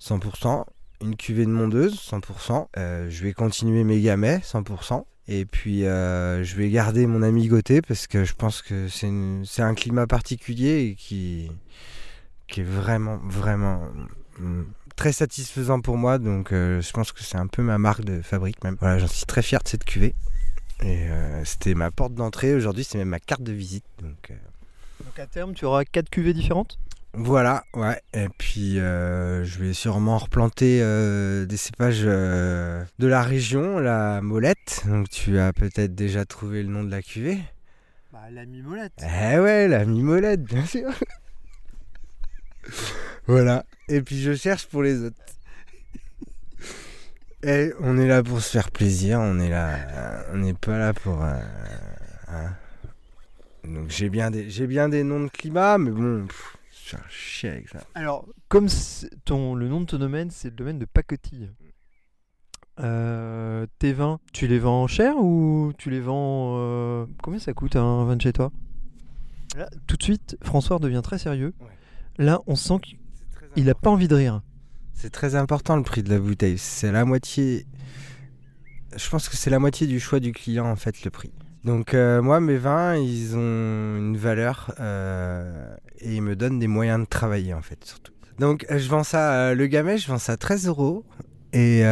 100%, 0.00 0.64
une 1.02 1.16
cuvée 1.16 1.44
de 1.46 1.50
Mondeuse, 1.50 1.94
100%. 2.10 2.66
euh, 2.76 3.08
je 3.08 3.22
vais 3.22 3.32
continuer 3.32 3.84
mes 3.84 4.00
gamets, 4.00 4.38
100%. 4.38 5.04
Et 5.28 5.44
puis 5.44 5.86
euh, 5.86 6.44
je 6.44 6.54
vais 6.56 6.70
garder 6.70 7.06
mon 7.06 7.22
amigoté 7.22 7.82
parce 7.82 8.06
que 8.06 8.24
je 8.24 8.34
pense 8.34 8.62
que 8.62 8.86
c'est 8.88 9.62
un 9.62 9.74
climat 9.74 10.06
particulier 10.06 10.88
et 10.90 10.94
qui, 10.94 11.50
qui 12.46 12.60
est 12.60 12.64
vraiment, 12.64 13.18
vraiment 13.24 13.80
mm, 14.38 14.62
très 14.96 15.12
satisfaisant 15.12 15.80
pour 15.80 15.96
moi. 15.96 16.18
Donc 16.18 16.52
euh, 16.52 16.80
je 16.80 16.90
pense 16.92 17.12
que 17.12 17.22
c'est 17.22 17.38
un 17.38 17.46
peu 17.46 17.62
ma 17.62 17.78
marque 17.78 18.04
de 18.04 18.22
fabrique 18.22 18.62
même. 18.64 18.76
Voilà, 18.80 18.98
j'en 18.98 19.06
suis 19.06 19.26
très 19.26 19.42
fier 19.42 19.62
de 19.62 19.68
cette 19.68 19.84
cuvée. 19.84 20.14
Et 20.82 21.08
euh, 21.08 21.44
c'était 21.44 21.74
ma 21.74 21.90
porte 21.90 22.14
d'entrée. 22.14 22.54
Aujourd'hui, 22.54 22.84
c'est 22.84 22.98
même 22.98 23.08
ma 23.08 23.20
carte 23.20 23.42
de 23.42 23.52
visite. 23.52 23.84
Donc 24.02 24.30
euh, 24.30 24.34
Donc 25.04 25.18
à 25.18 25.26
terme, 25.26 25.54
tu 25.54 25.64
auras 25.64 25.84
quatre 25.84 26.10
cuvées 26.10 26.34
différentes? 26.34 26.78
Voilà, 27.18 27.64
ouais. 27.72 27.98
Et 28.12 28.28
puis 28.36 28.78
euh, 28.78 29.42
je 29.42 29.58
vais 29.58 29.72
sûrement 29.72 30.18
replanter 30.18 30.80
euh, 30.82 31.46
des 31.46 31.56
cépages 31.56 32.02
euh, 32.04 32.84
de 32.98 33.06
la 33.06 33.22
région, 33.22 33.78
la 33.78 34.20
molette. 34.20 34.82
Donc 34.86 35.08
tu 35.08 35.38
as 35.38 35.54
peut-être 35.54 35.94
déjà 35.94 36.26
trouvé 36.26 36.62
le 36.62 36.68
nom 36.68 36.84
de 36.84 36.90
la 36.90 37.00
cuvée. 37.00 37.38
Bah, 38.12 38.20
la 38.30 38.44
mimolette. 38.44 39.02
Eh 39.02 39.38
ouais, 39.38 39.66
la 39.66 39.86
mimolette, 39.86 40.42
bien 40.42 40.66
sûr. 40.66 40.90
voilà. 43.26 43.64
Et 43.88 44.02
puis 44.02 44.20
je 44.20 44.34
cherche 44.34 44.66
pour 44.66 44.82
les 44.82 45.02
autres. 45.02 45.16
Et 47.42 47.72
on 47.80 47.98
est 47.98 48.08
là 48.08 48.22
pour 48.22 48.40
se 48.40 48.50
faire 48.50 48.70
plaisir, 48.70 49.20
on 49.20 49.38
est 49.38 49.48
là, 49.50 50.24
on 50.32 50.38
n'est 50.38 50.54
pas 50.54 50.78
là 50.78 50.92
pour. 50.92 51.22
euh, 51.22 51.38
hein. 52.28 52.54
Donc 53.64 53.90
j'ai 53.90 54.08
bien 54.08 54.30
des, 54.30 54.48
j'ai 54.50 54.66
bien 54.66 54.88
des 54.88 55.04
noms 55.04 55.24
de 55.24 55.28
climat, 55.28 55.78
mais 55.78 55.90
bon, 55.90 56.26
pff, 56.26 56.56
Je 56.72 56.76
suis 56.76 56.96
un 56.96 57.08
chien 57.08 57.50
avec 57.52 57.68
ça. 57.68 57.80
Alors, 57.94 58.26
comme 58.48 58.68
ton, 59.24 59.54
le 59.54 59.68
nom 59.68 59.80
de 59.80 59.86
ton 59.86 59.98
domaine, 59.98 60.30
c'est 60.30 60.48
le 60.50 60.56
domaine 60.56 60.78
de 60.78 60.84
pacotille. 60.86 61.50
Euh, 62.78 63.66
tes 63.78 63.92
vins, 63.92 64.20
tu 64.32 64.46
les 64.46 64.58
vends 64.58 64.86
cher 64.86 65.16
ou 65.16 65.72
tu 65.78 65.90
les 65.90 66.00
vends. 66.00 66.56
euh, 66.58 67.06
Combien 67.22 67.40
ça 67.40 67.52
coûte 67.54 67.76
un 67.76 68.04
vin 68.04 68.16
de 68.16 68.22
chez 68.22 68.32
toi? 68.32 68.50
Là, 69.56 69.68
tout 69.86 69.96
de 69.96 70.02
suite, 70.02 70.36
François 70.42 70.78
devient 70.78 71.00
très 71.02 71.18
sérieux. 71.18 71.54
Ouais. 71.60 72.24
Là, 72.24 72.40
on 72.46 72.54
sent 72.56 72.78
qu'il 73.56 73.64
n'a 73.66 73.74
pas 73.74 73.90
envie 73.90 74.06
de 74.08 74.14
rire. 74.14 74.42
C'est 74.92 75.10
très 75.10 75.34
important 75.34 75.76
le 75.76 75.82
prix 75.82 76.02
de 76.02 76.10
la 76.10 76.18
bouteille. 76.18 76.58
C'est 76.58 76.92
la 76.92 77.04
moitié. 77.04 77.66
Je 78.96 79.08
pense 79.10 79.28
que 79.28 79.36
c'est 79.36 79.50
la 79.50 79.58
moitié 79.58 79.86
du 79.86 79.98
choix 80.00 80.20
du 80.20 80.32
client 80.32 80.66
en 80.66 80.76
fait 80.76 81.04
le 81.04 81.10
prix. 81.10 81.32
Donc 81.64 81.94
euh, 81.94 82.22
moi 82.22 82.38
mes 82.40 82.56
vins 82.58 82.94
ils 82.96 83.34
ont 83.36 83.96
une 83.98 84.16
valeur 84.16 84.72
euh, 84.78 85.74
et 85.98 86.14
ils 86.14 86.22
me 86.22 86.36
donnent 86.36 86.58
des 86.58 86.68
moyens 86.68 87.00
de 87.00 87.06
travailler 87.06 87.54
en 87.54 87.62
fait 87.62 87.82
surtout. 87.84 88.12
Donc 88.38 88.64
euh, 88.70 88.78
je 88.78 88.88
vends 88.88 89.02
ça 89.04 89.32
euh, 89.34 89.54
le 89.54 89.66
gamet 89.66 89.98
je 89.98 90.06
vends 90.06 90.18
ça 90.18 90.36
13 90.36 90.68
euros 90.68 91.04
et 91.52 91.82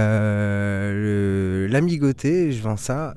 l'amigoté 1.69 2.53
je 2.53 2.63
vends 2.63 2.77
ça. 2.77 3.15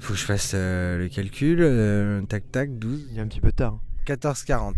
faut 0.00 0.12
que 0.14 0.18
je 0.18 0.24
fasse 0.24 0.52
euh, 0.54 0.98
le 0.98 1.08
calcul. 1.08 1.58
euh, 1.60 2.20
tac 2.22 2.50
tac 2.50 2.78
12 2.78 3.08
Il 3.12 3.18
est 3.18 3.20
un 3.20 3.26
petit 3.28 3.40
peu 3.40 3.52
tard. 3.52 3.78
14,40. 4.06 4.72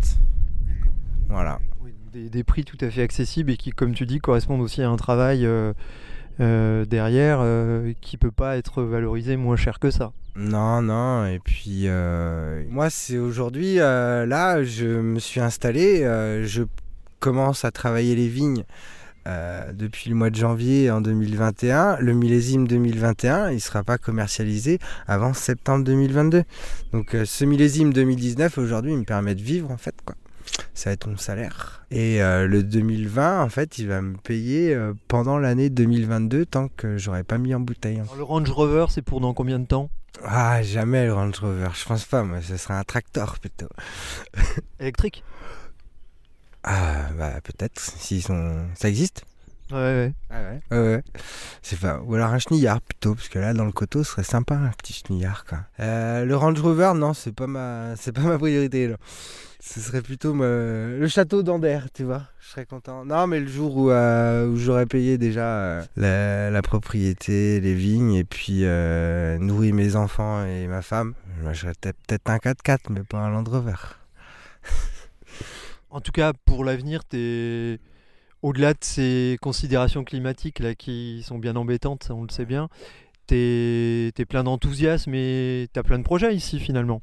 Voilà. 1.29 1.59
Des, 2.13 2.43
prix 2.43 2.63
tout 2.63 2.77
à 2.81 2.89
fait 2.89 3.01
accessibles 3.01 3.51
et 3.51 3.57
qui, 3.57 3.71
comme 3.71 3.93
tu 3.93 4.05
dis, 4.05 4.19
correspondent 4.19 4.61
aussi 4.61 4.81
à 4.81 4.89
un 4.89 4.95
travail 4.95 5.45
euh, 5.45 5.73
euh, 6.39 6.85
derrière 6.85 7.39
euh, 7.41 7.93
qui 8.01 8.17
peut 8.17 8.31
pas 8.31 8.57
être 8.57 8.83
valorisé 8.83 9.35
moins 9.35 9.55
cher 9.55 9.79
que 9.79 9.91
ça. 9.91 10.11
Non, 10.35 10.81
non, 10.81 11.25
et 11.25 11.39
puis 11.39 11.87
moi 12.69 12.91
c'est 12.91 13.17
aujourd'hui, 13.17 13.75
là 13.77 14.63
je 14.63 14.85
me 14.85 15.17
suis 15.17 15.39
installé, 15.39 16.01
je 16.43 16.63
commence 17.19 17.65
à 17.65 17.71
travailler 17.71 18.15
les 18.15 18.27
vignes 18.27 18.63
depuis 19.73 20.11
le 20.11 20.15
mois 20.15 20.29
de 20.29 20.35
janvier 20.35 20.91
en 20.91 21.01
2021. 21.01 21.97
Le 21.99 22.13
millésime 22.13 22.67
2021, 22.67 23.49
il 23.49 23.59
sera 23.59 23.83
pas 23.83 23.97
commercialisé 23.97 24.77
avant 25.07 25.33
septembre 25.33 25.83
2022. 25.85 26.43
Donc 26.93 27.17
ce 27.25 27.45
millésime 27.45 27.91
2019 27.91 28.59
aujourd'hui 28.59 28.95
me 28.95 29.05
permet 29.05 29.33
de 29.33 29.41
vivre 29.41 29.71
en 29.71 29.77
fait 29.77 29.95
quoi. 30.05 30.15
Ça 30.73 30.89
va 30.89 30.93
être 30.93 31.07
mon 31.07 31.17
salaire. 31.17 31.85
Et 31.91 32.21
euh, 32.21 32.47
le 32.47 32.63
2020 32.63 33.41
en 33.41 33.49
fait 33.49 33.77
il 33.77 33.87
va 33.87 34.01
me 34.01 34.15
payer 34.17 34.73
euh, 34.73 34.93
pendant 35.07 35.37
l'année 35.37 35.69
2022 35.69 36.45
tant 36.45 36.67
que 36.67 36.97
j'aurais 36.97 37.23
pas 37.23 37.37
mis 37.37 37.55
en 37.55 37.59
bouteille. 37.59 37.99
Alors, 37.99 38.15
le 38.15 38.23
Range 38.23 38.49
Rover, 38.49 38.85
c'est 38.89 39.01
pour 39.01 39.21
dans 39.21 39.33
combien 39.33 39.59
de 39.59 39.65
temps? 39.65 39.89
Ah, 40.23 40.61
jamais 40.63 41.05
le 41.05 41.13
Range 41.13 41.37
Rover. 41.39 41.69
Je 41.73 41.85
pense 41.85 42.05
pas, 42.05 42.23
moi, 42.23 42.41
ce 42.41 42.57
serait 42.57 42.73
un 42.73 42.83
tracteur 42.83 43.39
plutôt. 43.39 43.69
Électrique? 44.79 45.23
Ah, 46.63 47.09
bah 47.17 47.39
peut-être. 47.43 47.79
Sont. 47.79 48.65
Ça 48.75 48.89
existe? 48.89 49.25
Ouais, 49.71 49.77
ouais. 49.77 50.13
Ah 50.29 50.41
ouais. 50.41 50.61
Ouais, 50.71 50.77
ouais. 50.95 51.03
C'est 51.61 51.79
pas. 51.79 51.99
Ou 52.05 52.15
alors 52.15 52.31
un 52.31 52.39
chenillard 52.39 52.79
plutôt, 52.81 53.15
parce 53.15 53.27
que 53.27 53.37
là, 53.39 53.53
dans 53.53 53.65
le 53.65 53.71
coteau, 53.73 54.03
ce 54.03 54.11
serait 54.11 54.23
sympa 54.23 54.55
un 54.55 54.69
petit 54.77 54.93
chenillard, 54.93 55.43
quoi. 55.45 55.59
Euh, 55.81 56.23
le 56.25 56.35
Range 56.37 56.59
Rover, 56.61 56.93
non, 56.95 57.13
c'est 57.13 57.33
pas 57.35 57.47
ma, 57.47 57.95
c'est 57.97 58.13
pas 58.13 58.21
ma 58.21 58.37
priorité. 58.37 58.87
Là. 58.87 58.95
Ce 59.59 59.81
serait 59.81 60.01
plutôt 60.01 60.33
me- 60.33 60.97
le 60.97 61.07
château 61.09 61.43
d'Ander, 61.43 61.79
tu 61.93 62.03
vois. 62.03 62.23
Je 62.39 62.47
serais 62.51 62.65
content. 62.65 63.03
Non, 63.03 63.27
mais 63.27 63.41
le 63.41 63.47
jour 63.47 63.75
où, 63.75 63.89
euh, 63.91 64.47
où 64.47 64.55
j'aurais 64.55 64.85
payé 64.85 65.17
déjà 65.17 65.41
euh, 65.45 65.83
la, 65.97 66.49
la 66.49 66.61
propriété, 66.61 67.59
les 67.59 67.73
vignes, 67.73 68.13
et 68.13 68.23
puis 68.23 68.61
euh, 68.63 69.37
nourri 69.39 69.73
mes 69.73 69.97
enfants 69.97 70.45
et 70.45 70.67
ma 70.67 70.81
femme, 70.81 71.13
moi, 71.43 71.51
j'aurais 71.51 71.73
peut-être 71.81 71.97
peut-être 72.07 72.29
un 72.29 72.37
4x4, 72.37 72.77
mais 72.91 73.03
pas 73.03 73.17
un 73.17 73.29
Land 73.31 73.43
Rover. 73.45 73.75
En 75.89 76.01
tout 76.01 76.11
cas, 76.11 76.33
pour 76.45 76.63
l'avenir, 76.63 77.03
t'es 77.05 77.79
au-delà 78.41 78.73
de 78.73 78.79
ces 78.81 79.37
considérations 79.41 80.03
climatiques 80.03 80.59
là 80.59 80.75
qui 80.75 81.23
sont 81.25 81.37
bien 81.37 81.55
embêtantes, 81.55 82.09
on 82.11 82.23
le 82.23 82.29
sait 82.29 82.45
bien. 82.45 82.69
T'es 83.27 84.13
es 84.17 84.25
plein 84.25 84.43
d'enthousiasme 84.43 85.13
et 85.13 85.67
t'as 85.73 85.83
plein 85.83 85.99
de 85.99 86.03
projets 86.03 86.33
ici 86.33 86.59
finalement. 86.59 87.01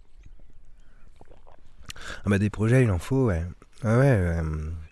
Ah 2.25 2.31
bah 2.31 2.39
des 2.39 2.51
projets, 2.51 2.83
il 2.83 2.91
en 2.91 2.99
faut, 2.99 3.27
ouais. 3.27 3.43
Ah 3.83 3.99
ouais, 3.99 4.09
euh, 4.09 4.43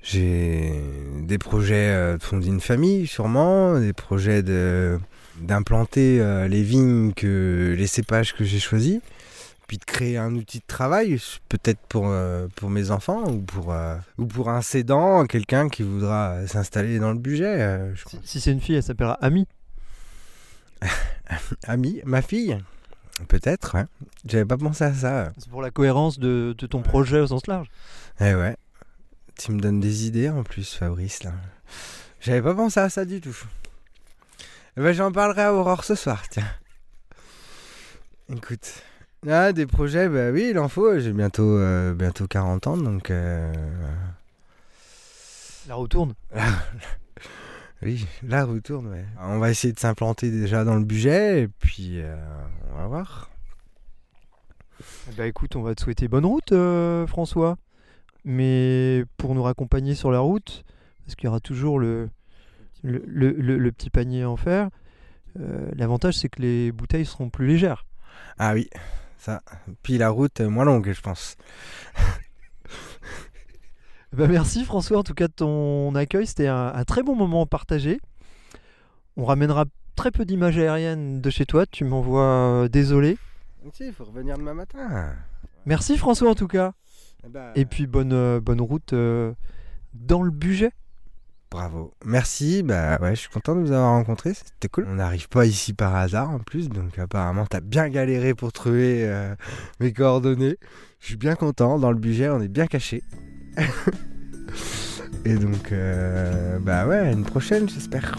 j'ai 0.02 0.82
des 1.22 1.38
projets 1.38 1.88
euh, 1.88 2.18
de 2.18 2.22
fonder 2.22 2.48
une 2.48 2.60
famille, 2.60 3.06
sûrement, 3.06 3.80
des 3.80 3.92
projets 3.92 4.42
de 4.42 4.98
d'implanter 5.40 6.20
euh, 6.20 6.46
les 6.46 6.62
vignes 6.62 7.14
que 7.14 7.74
les 7.76 7.86
cépages 7.86 8.34
que 8.34 8.44
j'ai 8.44 8.58
choisis, 8.58 9.00
puis 9.72 9.78
de 9.78 9.86
créer 9.86 10.18
un 10.18 10.34
outil 10.34 10.58
de 10.58 10.66
travail, 10.66 11.18
peut-être 11.48 11.80
pour 11.88 12.04
euh, 12.08 12.46
pour 12.56 12.68
mes 12.68 12.90
enfants 12.90 13.24
ou 13.24 13.40
pour 13.40 13.72
euh, 13.72 13.96
ou 14.18 14.26
pour 14.26 14.50
un 14.50 14.60
cédant, 14.60 15.24
quelqu'un 15.24 15.70
qui 15.70 15.82
voudra 15.82 16.46
s'installer 16.46 16.98
dans 16.98 17.10
le 17.10 17.18
budget. 17.18 17.46
euh, 17.46 17.94
je 17.94 18.04
Si, 18.06 18.20
si 18.22 18.40
c'est 18.42 18.52
une 18.52 18.60
fille, 18.60 18.74
elle 18.74 18.82
s'appellera 18.82 19.14
Ami. 19.22 19.48
Ami, 21.66 22.02
ma 22.04 22.20
fille, 22.20 22.58
peut-être. 23.28 23.74
Ouais. 23.74 23.86
J'avais 24.26 24.44
pas 24.44 24.58
pensé 24.58 24.84
à 24.84 24.92
ça. 24.92 25.32
C'est 25.38 25.48
pour 25.48 25.62
la 25.62 25.70
cohérence 25.70 26.18
de, 26.18 26.54
de 26.58 26.66
ton 26.66 26.82
projet 26.82 27.20
au 27.20 27.28
sens 27.28 27.46
large. 27.46 27.68
Eh 28.20 28.34
ouais. 28.34 28.58
Tu 29.38 29.52
me 29.52 29.58
donnes 29.58 29.80
des 29.80 30.06
idées 30.06 30.28
en 30.28 30.42
plus, 30.42 30.74
Fabrice, 30.74 31.24
là. 31.24 31.32
J'avais 32.20 32.42
pas 32.42 32.54
pensé 32.54 32.78
à 32.78 32.90
ça 32.90 33.06
du 33.06 33.22
tout. 33.22 33.42
Eh 34.76 34.82
ben, 34.82 34.92
j'en 34.92 35.12
parlerai 35.12 35.44
à 35.44 35.54
Aurore 35.54 35.84
ce 35.84 35.94
soir, 35.94 36.22
tiens. 36.28 36.44
Écoute. 38.28 38.82
Ah, 39.28 39.52
des 39.52 39.66
projets, 39.66 40.08
bah 40.08 40.30
oui, 40.32 40.48
il 40.50 40.58
en 40.58 40.68
faut. 40.68 40.98
J'ai 40.98 41.12
bientôt, 41.12 41.56
euh, 41.56 41.94
bientôt 41.94 42.26
40 42.26 42.66
ans, 42.66 42.76
donc... 42.76 43.10
euh, 43.10 43.52
La 45.68 45.76
roue 45.76 45.86
tourne. 45.86 46.14
oui, 47.82 48.04
la 48.24 48.44
roue 48.44 48.60
tourne, 48.60 48.88
ouais. 48.88 49.04
On 49.20 49.38
va 49.38 49.50
essayer 49.50 49.72
de 49.72 49.78
s'implanter 49.78 50.30
déjà 50.30 50.64
dans 50.64 50.74
le 50.74 50.84
budget, 50.84 51.42
et 51.42 51.48
puis 51.48 52.00
euh, 52.00 52.16
on 52.74 52.78
va 52.78 52.86
voir. 52.88 53.30
Bah 55.16 55.26
écoute, 55.28 55.54
on 55.54 55.62
va 55.62 55.74
te 55.76 55.82
souhaiter 55.82 56.08
bonne 56.08 56.26
route, 56.26 56.52
François. 57.06 57.56
Mais 58.24 59.04
pour 59.16 59.34
nous 59.34 59.42
raccompagner 59.42 59.94
sur 59.94 60.10
la 60.10 60.20
route, 60.20 60.64
parce 61.04 61.14
qu'il 61.16 61.26
y 61.26 61.28
aura 61.28 61.40
toujours 61.40 61.78
le, 61.78 62.08
le, 62.82 63.02
le- 63.06 63.32
le- 63.32 63.58
le 63.58 63.72
petit 63.72 63.90
panier 63.90 64.24
en 64.24 64.36
fer, 64.36 64.68
l'avantage 65.36 66.14
c'est 66.18 66.28
que 66.28 66.42
les 66.42 66.72
bouteilles 66.72 67.04
seront 67.06 67.30
plus 67.30 67.46
légères. 67.46 67.84
Ah 68.38 68.54
oui, 68.54 68.68
ça. 69.22 69.40
Puis 69.82 69.98
la 69.98 70.10
route, 70.10 70.40
euh, 70.40 70.48
moins 70.48 70.64
longue, 70.64 70.92
je 70.92 71.00
pense. 71.00 71.36
Bah 74.14 74.26
merci 74.28 74.66
François 74.66 74.98
en 74.98 75.02
tout 75.02 75.14
cas 75.14 75.26
de 75.26 75.32
ton 75.32 75.94
accueil, 75.94 76.26
c'était 76.26 76.46
un, 76.46 76.66
un 76.66 76.84
très 76.84 77.02
bon 77.02 77.16
moment 77.16 77.46
partagé. 77.46 77.98
On 79.16 79.24
ramènera 79.24 79.64
très 79.96 80.10
peu 80.10 80.26
d'images 80.26 80.58
aériennes 80.58 81.22
de 81.22 81.30
chez 81.30 81.46
toi, 81.46 81.64
tu 81.64 81.84
m'envoies 81.84 82.20
euh, 82.22 82.68
désolé. 82.68 83.16
Si, 83.72 83.86
il 83.86 83.92
faut 83.94 84.04
revenir 84.04 84.36
demain 84.36 84.52
matin. 84.52 85.14
Merci 85.64 85.96
François 85.96 86.28
en 86.28 86.34
tout 86.34 86.46
cas. 86.46 86.74
Eh 87.24 87.30
ben, 87.30 87.52
Et 87.54 87.64
puis 87.64 87.86
bonne, 87.86 88.12
euh, 88.12 88.38
bonne 88.38 88.60
route 88.60 88.92
dans 88.92 90.22
le 90.22 90.30
budget. 90.30 90.72
Bravo. 91.52 91.92
Merci. 92.06 92.62
Bah 92.62 92.98
ouais, 93.02 93.14
je 93.14 93.20
suis 93.20 93.28
content 93.28 93.54
de 93.54 93.60
vous 93.60 93.72
avoir 93.72 93.92
rencontré. 93.92 94.32
C'était 94.32 94.68
cool. 94.68 94.86
On 94.88 94.94
n'arrive 94.94 95.28
pas 95.28 95.44
ici 95.44 95.74
par 95.74 95.94
hasard 95.94 96.30
en 96.30 96.38
plus, 96.38 96.70
donc 96.70 96.98
apparemment 96.98 97.44
t'as 97.44 97.60
bien 97.60 97.90
galéré 97.90 98.32
pour 98.32 98.52
trouver 98.52 99.04
euh, 99.04 99.34
mes 99.78 99.92
coordonnées. 99.92 100.56
Je 101.00 101.06
suis 101.08 101.16
bien 101.16 101.34
content. 101.34 101.78
Dans 101.78 101.92
le 101.92 101.98
budget, 101.98 102.30
on 102.30 102.40
est 102.40 102.48
bien 102.48 102.66
caché. 102.66 103.02
Et 105.24 105.34
donc, 105.36 105.70
euh, 105.72 106.58
bah 106.58 106.86
ouais, 106.86 106.96
à 106.96 107.12
une 107.12 107.24
prochaine, 107.24 107.68
j'espère. 107.68 108.16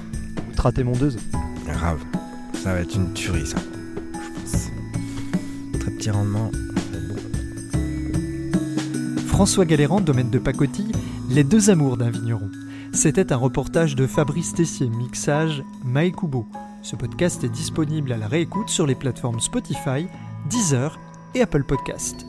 Traté 0.56 0.84
mondeuse. 0.84 1.18
Grave. 1.66 2.04
Ça 2.54 2.74
va 2.74 2.82
être 2.82 2.96
une 2.96 3.14
tuerie, 3.14 3.48
ça. 3.48 3.58
Je 4.14 4.42
pense. 4.42 4.70
Très 5.80 5.92
petit 5.92 6.12
rendement. 6.12 6.52
François 9.28 9.66
Galérand, 9.66 10.02
domaine 10.02 10.30
de 10.30 10.38
pacotille, 10.38 10.92
Les 11.30 11.44
deux 11.44 11.72
amours 11.72 11.98
d'un 11.98 12.12
vigneron. 12.12 12.50
C'était 12.94 13.34
un 13.34 13.38
reportage 13.38 13.96
de 13.96 14.06
Fabrice 14.06 14.54
Tessier, 14.54 14.88
mixage 14.88 15.64
Mike 15.84 16.18
Kubo. 16.18 16.46
Ce 16.84 16.96
podcast 16.96 17.44
est 17.44 17.50
disponible 17.50 18.12
à 18.12 18.18
la 18.18 18.28
réécoute 18.28 18.70
sur 18.70 18.86
les 18.86 18.96
plateformes 18.96 19.40
Spotify, 19.40 20.06
Deezer 20.48 21.00
et 21.34 21.42
Apple 21.42 21.64
Podcast. 21.64 22.28